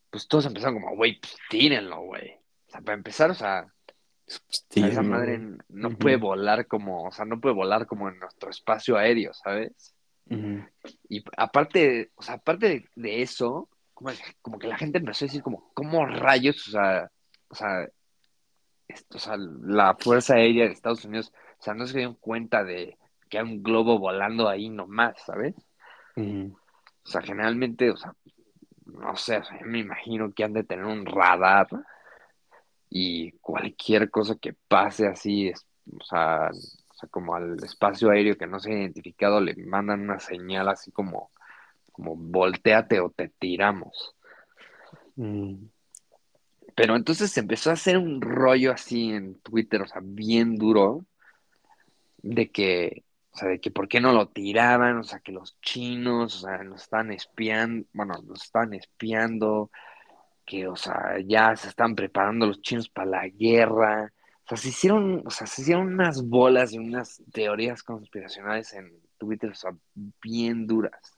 [0.09, 2.33] pues todos empezaron como, güey, pues tírenlo, güey.
[2.67, 3.71] O sea, para empezar, o sea,
[4.25, 5.39] pues, esa madre
[5.69, 9.95] no puede volar como, o sea, no puede volar como en nuestro espacio aéreo, ¿sabes?
[11.09, 14.11] Y aparte, o sea, aparte de, eso, como,
[14.43, 16.67] como, que la gente empezó a decir como, ¿cómo rayos?
[16.67, 17.11] O sea,
[17.47, 17.87] o sea,
[18.87, 22.63] esto, o sea, la Fuerza Aérea de Estados Unidos, o sea, no se dieron cuenta
[22.63, 22.97] de
[23.29, 25.55] que un globo volando ahí nomás, ¿sabes?
[26.17, 28.13] O sea, generalmente, o sea,
[28.85, 31.67] no sé, o sea, me imagino que han de tener un radar
[32.89, 38.47] y cualquier cosa que pase así, o sea, o sea, como al espacio aéreo que
[38.47, 41.31] no se ha identificado, le mandan una señal así como,
[41.91, 44.15] como volteate o te tiramos.
[45.15, 45.55] Mm.
[46.75, 51.05] Pero entonces se empezó a hacer un rollo así en Twitter, o sea, bien duro,
[52.21, 53.03] de que
[53.39, 56.47] o sea, de que por qué no lo tiraban, o sea, que los chinos, o
[56.47, 59.71] sea, nos están espiando, bueno, nos están espiando,
[60.45, 64.11] que, o sea, ya se están preparando los chinos para la guerra.
[64.45, 68.91] O sea, se hicieron, o sea, se hicieron unas bolas y unas teorías conspiracionales en
[69.17, 69.71] Twitter, o sea,
[70.21, 71.17] bien duras.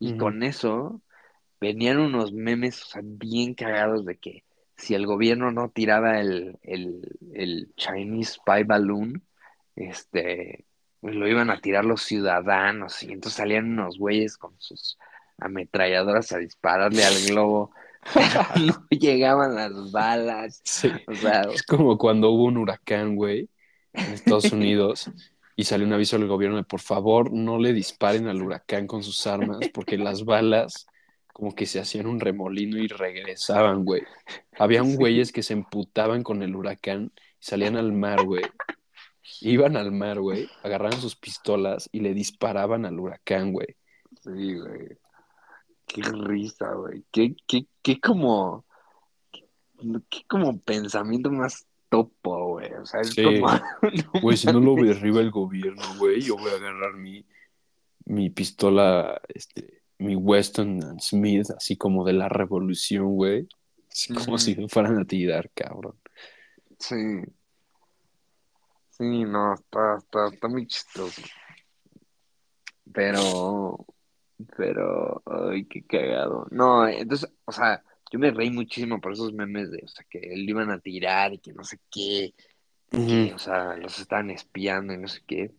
[0.00, 1.00] Y con eso
[1.60, 4.44] venían unos memes, o sea, bien cagados de que
[4.76, 7.02] si el gobierno no tiraba el, el,
[7.34, 9.22] el Chinese Spy Balloon,
[9.76, 10.64] este,
[11.02, 14.98] pues lo iban a tirar los ciudadanos y entonces salían unos güeyes con sus
[15.38, 17.72] ametralladoras a dispararle al globo.
[18.64, 20.60] no llegaban las balas.
[20.64, 20.92] Sí.
[21.08, 23.48] O sea, es como cuando hubo un huracán, güey,
[23.92, 25.10] en Estados Unidos
[25.56, 29.02] y salió un aviso del gobierno de por favor no le disparen al huracán con
[29.02, 30.86] sus armas porque las balas
[31.32, 34.02] como que se hacían un remolino y regresaban, güey.
[34.56, 38.44] Habían güeyes que se emputaban con el huracán y salían al mar, güey.
[39.40, 43.76] Iban al mar, güey, agarraban sus pistolas y le disparaban al huracán, güey.
[44.22, 44.98] Sí, güey.
[45.86, 47.04] Qué risa, güey.
[47.10, 48.64] Qué, qué, qué como.
[50.08, 52.72] Qué, como pensamiento más topo, güey.
[52.74, 53.48] O sea, es como.
[54.22, 57.24] Güey, si no lo derriba el gobierno, güey, yo voy a agarrar mi,
[58.06, 63.48] mi pistola, este, mi Weston Smith, así como de la revolución, güey.
[64.24, 65.96] como si me fueran a tirar, cabrón.
[66.78, 66.96] Sí.
[69.02, 71.22] Sí, no, está, está, está muy chistoso.
[72.92, 73.84] Pero,
[74.56, 76.46] pero, ay, qué cagado.
[76.52, 77.82] No, entonces, o sea,
[78.12, 81.32] yo me reí muchísimo por esos memes de, o sea, que le iban a tirar
[81.32, 82.32] y que no sé qué,
[82.92, 85.50] que, o sea, los estaban espiando y no sé qué.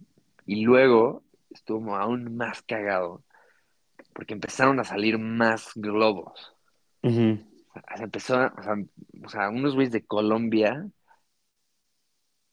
[0.46, 3.26] Y luego estuvo aún más cagado
[4.14, 6.56] porque empezaron a salir más globos.
[7.02, 8.76] o sea, empezó, o sea,
[9.26, 10.88] o sea, unos güeyes de Colombia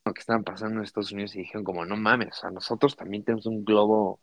[0.04, 3.24] que estaban pasando en Estados Unidos y dijeron como, no mames, o sea, nosotros también
[3.24, 4.20] tenemos un globo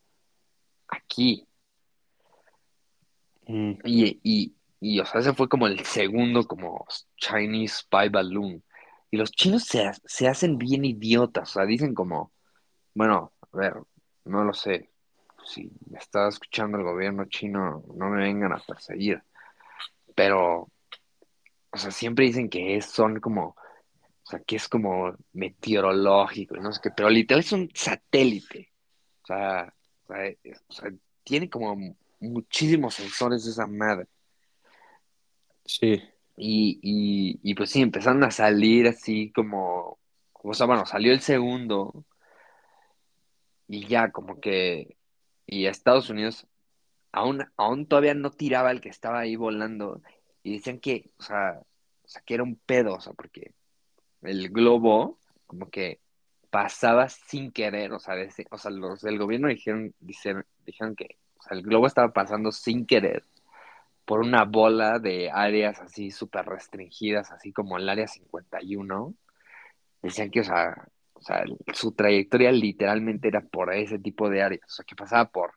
[0.88, 1.48] aquí.
[3.48, 3.74] Mm.
[3.84, 8.64] Y, y, y, o sea, ese fue como el segundo como Chinese Spy Balloon.
[9.10, 12.34] Y los chinos se, se hacen bien idiotas, o sea, dicen como,
[12.94, 13.76] bueno, a ver,
[14.26, 14.92] no lo sé,
[15.46, 19.24] si me está escuchando el gobierno chino, no me vengan a perseguir.
[20.16, 20.70] Pero,
[21.72, 23.56] o sea, siempre dicen que son como
[24.28, 28.74] o sea, que es como meteorológico no sé qué, pero literal es un satélite.
[29.24, 29.74] O sea,
[30.10, 30.92] o sea,
[31.24, 34.08] tiene como muchísimos sensores de esa madre.
[35.64, 36.02] Sí.
[36.36, 39.98] Y, y, y pues sí, empezaron a salir así como,
[40.34, 42.04] o sea, bueno, salió el segundo
[43.70, 44.98] y ya como que,
[45.46, 46.48] y Estados Unidos
[47.14, 50.02] aún, aún todavía no tiraba el que estaba ahí volando
[50.44, 51.62] y decían que, o sea,
[52.04, 53.54] o sea, que era un pedo, o sea, porque
[54.22, 56.00] el globo como que
[56.50, 58.16] pasaba sin querer, o sea,
[58.52, 61.18] o sea los del gobierno dijeron, dijeron, que
[61.52, 63.24] el globo estaba pasando sin querer
[64.06, 69.14] por una bola de áreas así súper restringidas, así como el área 51.
[70.02, 71.44] Decían que, o sea, o sea,
[71.74, 75.54] su trayectoria literalmente era por ese tipo de áreas, o sea, que pasaba por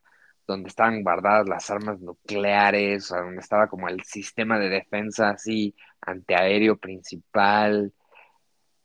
[0.46, 5.30] donde estaban guardadas las armas nucleares, o sea, donde estaba como el sistema de defensa
[5.30, 7.92] así antiaéreo principal,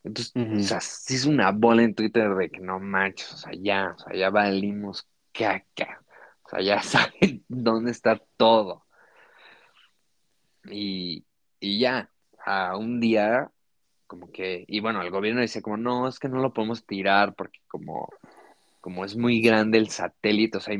[0.05, 3.53] entonces, o sea, sí es una bola en Twitter de que no manches, o sea,
[3.53, 6.01] ya, o sea, ya valimos caca.
[6.43, 8.85] O sea, ya saben dónde está todo.
[10.65, 11.25] Y,
[11.59, 12.11] y ya,
[12.45, 13.51] a un día,
[14.07, 17.33] como que, y bueno, el gobierno dice como, no, es que no lo podemos tirar
[17.35, 18.09] porque como,
[18.81, 20.77] como es muy grande el satélite, o sea,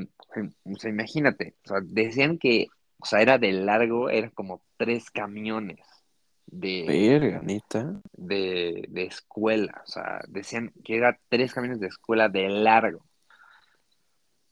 [0.66, 2.68] o sea, imagínate, o sea, decían que,
[3.00, 5.95] o sea, era de largo, era como tres camiones
[6.48, 7.40] de,
[8.14, 9.82] de, de escuela.
[9.86, 13.06] O sea, decían que era tres caminos de escuela de largo.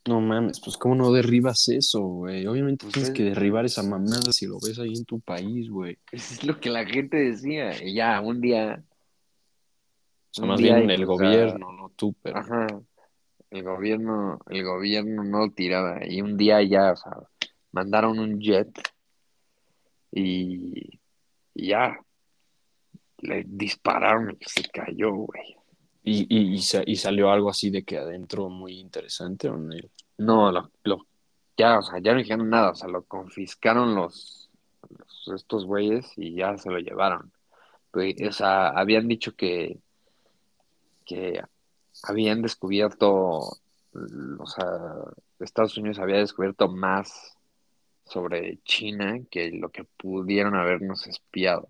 [0.05, 2.45] No mames, pues cómo no derribas eso, güey.
[2.45, 5.97] Obviamente pues tienes que derribar esa mamada si lo ves ahí en tu país, güey.
[6.11, 7.81] Es lo que la gente decía.
[7.81, 8.83] Y ya, un día.
[10.31, 12.37] O sea, más bien el gobierno, no tú, pero.
[12.37, 12.67] Ajá.
[13.49, 15.99] El gobierno, el gobierno no tiraba.
[16.05, 17.11] Y un día ya, o sea,
[17.71, 18.71] mandaron un jet
[20.11, 20.99] y
[21.53, 21.97] y ya
[23.19, 25.55] le dispararon y se cayó, güey.
[26.05, 29.73] ¿Y, y, salió algo así de que adentro muy interesante o no?
[30.17, 31.07] No, lo,
[31.55, 34.49] ya, o sea, ya no dijeron nada, o sea, lo confiscaron los,
[35.33, 37.31] estos güeyes y ya se lo llevaron.
[37.91, 39.79] Pues, o sea, habían dicho que,
[41.05, 41.41] que
[42.03, 44.67] habían descubierto, o sea,
[45.39, 47.37] Estados Unidos había descubierto más
[48.05, 51.67] sobre China que lo que pudieron habernos espiado.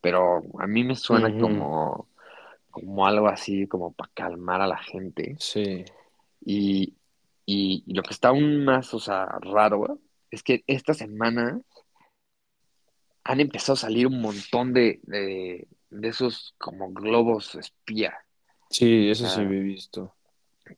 [0.00, 2.08] Pero a mí me suena como,
[2.70, 5.36] como algo así, como para calmar a la gente.
[5.38, 5.84] Sí.
[6.44, 6.94] Y,
[7.86, 9.98] lo que está aún más, o sea, raro,
[10.30, 11.60] es que esta semana
[13.24, 15.66] han empezado a salir un montón de, de,
[16.02, 18.16] esos como globos espía.
[18.70, 20.14] Sí, eso sí he visto.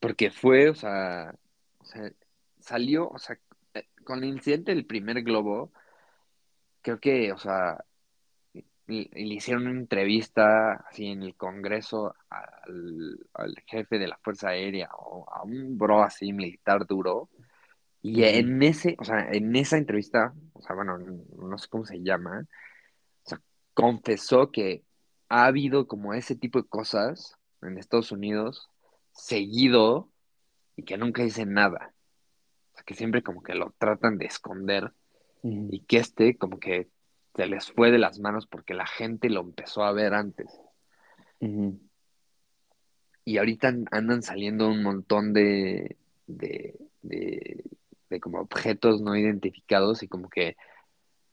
[0.01, 1.35] Porque fue, o sea,
[1.79, 2.11] o sea,
[2.59, 3.39] salió, o sea,
[4.05, 5.73] con el incidente del primer globo,
[6.83, 7.85] creo que, o sea,
[8.87, 15.27] le, hicieron una entrevista así en el Congreso al, jefe de la Fuerza Aérea o
[15.33, 17.31] a un bro así militar duro.
[18.03, 22.03] Y en ese, o sea, en esa entrevista, o sea, bueno, no sé cómo se
[22.03, 22.47] llama,
[23.25, 23.41] o sea,
[23.75, 24.85] confesó que
[25.29, 28.69] ha habido como ese tipo de cosas en Estados Unidos
[29.13, 30.11] seguido
[30.77, 31.95] y que nunca dice nada
[32.85, 34.93] que siempre como que lo tratan de esconder
[35.43, 36.89] y que este como que
[37.35, 40.47] se les fue de las manos porque la gente lo empezó a ver antes.
[43.25, 45.97] Y ahorita andan saliendo un montón de,
[46.27, 47.65] de, de,
[48.11, 50.57] de, como objetos no identificados y como que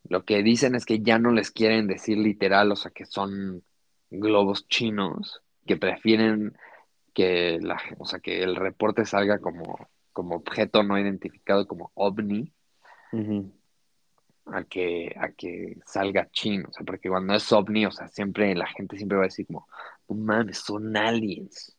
[0.07, 3.63] lo que dicen es que ya no les quieren decir literal, o sea, que son
[4.09, 6.57] globos chinos, que prefieren
[7.13, 12.53] que la, o sea, que el reporte salga como, como objeto no identificado, como ovni,
[14.45, 18.55] a que, a que salga chino, o sea, porque cuando es ovni, o sea, siempre
[18.55, 19.67] la gente siempre va a decir como,
[20.07, 21.75] no mames, son aliens.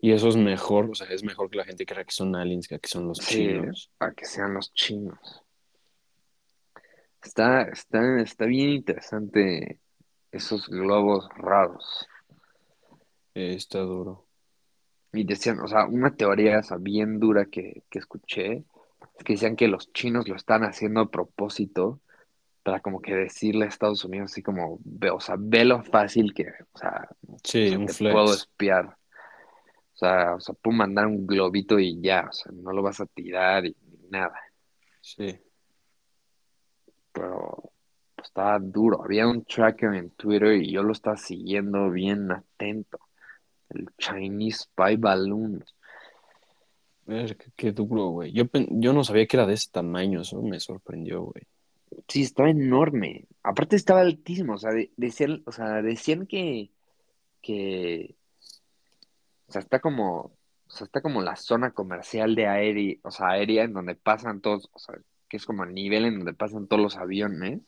[0.00, 2.68] Y eso es mejor, o sea, es mejor que la gente crea que son aliens
[2.68, 3.90] que que son los chinos.
[4.00, 5.44] A que sean los chinos.
[7.22, 9.80] Está, está, está bien interesante
[10.30, 12.06] esos globos raros.
[13.34, 14.23] Eh, está duro.
[15.14, 18.64] Y decían, o sea, una teoría bien dura que, que escuché
[19.16, 22.00] es que decían que los chinos lo están haciendo a propósito
[22.64, 26.32] para como que decirle a Estados Unidos así como, ve, o sea, ve lo fácil
[26.32, 27.08] que, o sea,
[27.42, 28.86] sí, un te puedo espiar.
[28.86, 33.00] O sea, o sea, puedo mandar un globito y ya, o sea, no lo vas
[33.00, 33.76] a tirar y
[34.10, 34.40] nada.
[35.00, 35.38] Sí.
[37.12, 37.72] Pero
[38.16, 39.04] pues, estaba duro.
[39.04, 42.98] Había un tracker en Twitter y yo lo estaba siguiendo bien atento.
[43.70, 45.64] El Chinese Spy Balloon.
[47.06, 48.32] Ver, qué, duro, güey.
[48.32, 51.46] Yo, yo no sabía que era de ese tamaño, eso me sorprendió, güey.
[52.08, 53.26] Sí, estaba enorme.
[53.42, 56.70] Aparte estaba altísimo, o sea, decían, o sea, decían que,
[57.42, 58.16] que,
[59.46, 63.28] o sea, está como, o sea, está como la zona comercial de aérea, o sea,
[63.28, 64.96] aérea en donde pasan todos, o sea,
[65.28, 67.60] que es como el nivel en donde pasan todos los aviones.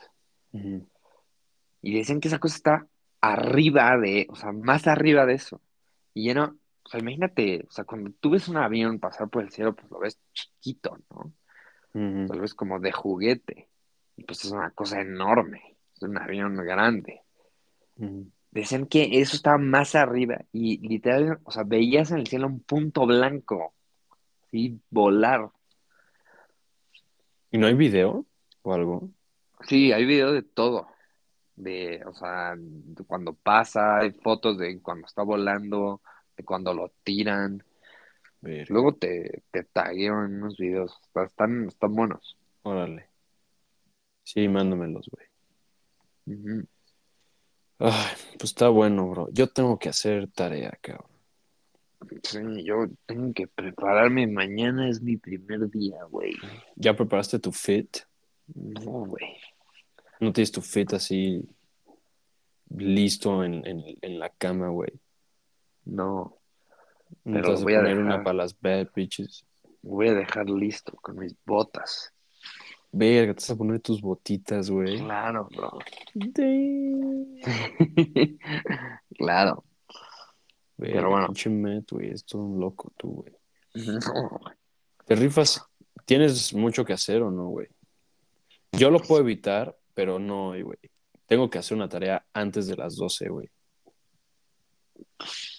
[1.82, 2.86] Y decían que esa cosa está
[3.20, 5.60] arriba de, o sea, más arriba de eso.
[6.16, 6.44] Y ya no,
[6.82, 9.90] o sea, imagínate, o sea, cuando tú ves un avión pasar por el cielo, pues
[9.90, 11.34] lo ves chiquito, ¿no?
[11.92, 13.68] Lo ves como de juguete.
[14.16, 15.76] Y pues es una cosa enorme.
[15.94, 17.20] Es un avión grande.
[18.50, 22.60] Decían que eso estaba más arriba y literal, o sea, veías en el cielo un
[22.60, 23.74] punto blanco.
[24.50, 25.50] Sí, volar.
[27.50, 28.24] ¿Y no hay video
[28.62, 29.10] o algo?
[29.68, 30.88] Sí, hay video de todo.
[31.56, 36.02] De, o sea, de cuando pasa, hay fotos de cuando está volando,
[36.36, 37.64] de cuando lo tiran.
[38.40, 40.96] Luego te, te tagueo en unos videos.
[41.14, 42.36] Están, están buenos.
[42.62, 43.08] Órale.
[44.22, 45.26] Sí, mándamelos, güey.
[47.78, 49.28] Ay, pues está bueno, bro.
[49.32, 51.10] Yo tengo que hacer tarea, cabrón.
[52.22, 54.26] Sí, yo tengo que prepararme.
[54.26, 56.34] Mañana es mi primer día, güey.
[56.76, 57.98] ¿Ya preparaste tu fit?
[58.54, 59.36] No, güey.
[60.20, 61.48] ¿No tienes tu fit así
[62.70, 64.92] listo en, en la cama, güey?
[65.84, 66.36] No.
[67.24, 69.44] Pero voy a poner una para las bad bitches.
[69.82, 72.12] Voy a dejar listo con mis botas.
[72.90, 74.98] Verga, te vas a poner tus botitas, güey.
[74.98, 75.78] Claro, bro.
[79.16, 79.64] claro.
[80.76, 81.26] Pero bueno.
[81.26, 83.32] Pinche Met, güey, es todo un loco tú, güey.
[83.74, 84.40] No.
[85.04, 85.64] ¿Te rifas?
[86.04, 87.68] ¿Tienes mucho que hacer o no, güey?
[88.72, 90.78] Yo lo puedo evitar, pero no, güey.
[91.26, 93.50] Tengo que hacer una tarea antes de las 12, güey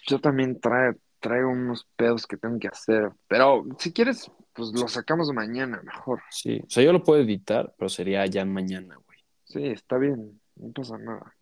[0.07, 3.11] yo también traigo unos pedos que tengo que hacer.
[3.27, 6.21] Pero si quieres, pues lo sacamos mañana mejor.
[6.31, 9.19] Sí, o sea, yo lo puedo editar, pero sería ya mañana, güey.
[9.45, 11.33] Sí, está bien, no pasa nada.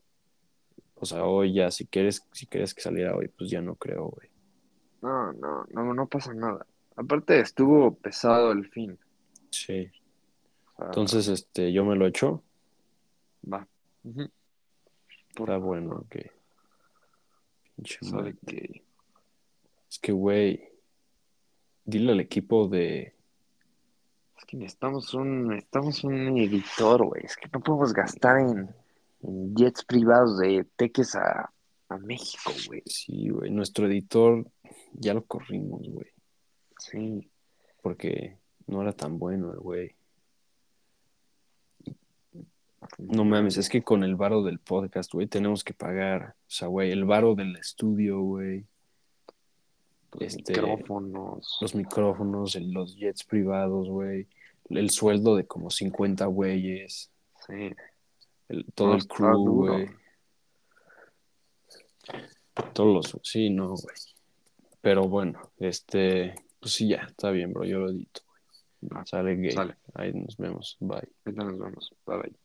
[0.95, 4.09] O sea, hoy ya, si quieres, si quieres que saliera hoy, pues ya no creo,
[4.09, 4.29] güey.
[5.01, 6.65] No, no, no, no pasa nada.
[6.95, 8.97] Aparte, estuvo pesado el fin.
[9.51, 9.91] Sí.
[10.79, 12.43] Entonces, este, yo me lo echo.
[13.51, 13.67] Va.
[15.29, 16.15] Está bueno, ok.
[18.01, 18.83] Sabe que.
[19.89, 20.69] Es que, güey.
[21.83, 23.13] Dile al equipo de.
[24.37, 27.23] Es que necesitamos un, necesitamos un editor, güey.
[27.25, 31.51] Es que no podemos gastar en, jets privados de Teques a,
[31.89, 32.81] a México, güey.
[32.85, 33.51] Sí, güey.
[33.51, 34.45] Nuestro editor
[34.93, 36.07] ya lo corrimos, güey.
[36.79, 37.29] Sí.
[37.81, 38.37] Porque
[38.67, 39.94] no era tan bueno el güey.
[42.97, 46.36] No mames, es que con el varo del podcast, güey, tenemos que pagar.
[46.39, 48.65] O sea, güey, el varo del estudio, güey.
[50.11, 51.57] Los este, micrófonos.
[51.61, 54.27] Los micrófonos, los jets privados, güey.
[54.69, 57.11] El sueldo de como 50 güeyes.
[57.47, 57.75] Sí.
[58.73, 59.89] todo el crew, güey.
[62.73, 63.21] Todos los.
[63.23, 63.95] Sí, no, güey.
[64.81, 66.36] Pero bueno, este.
[66.59, 67.65] Pues sí, ya, está bien, bro.
[67.65, 69.05] Yo lo edito, güey.
[69.05, 69.51] Sale gay.
[69.51, 69.75] Sale.
[69.93, 70.77] Ahí nos vemos.
[70.79, 71.09] Bye.
[71.25, 71.93] Ahí nos vemos.
[72.05, 72.44] Bye, bye.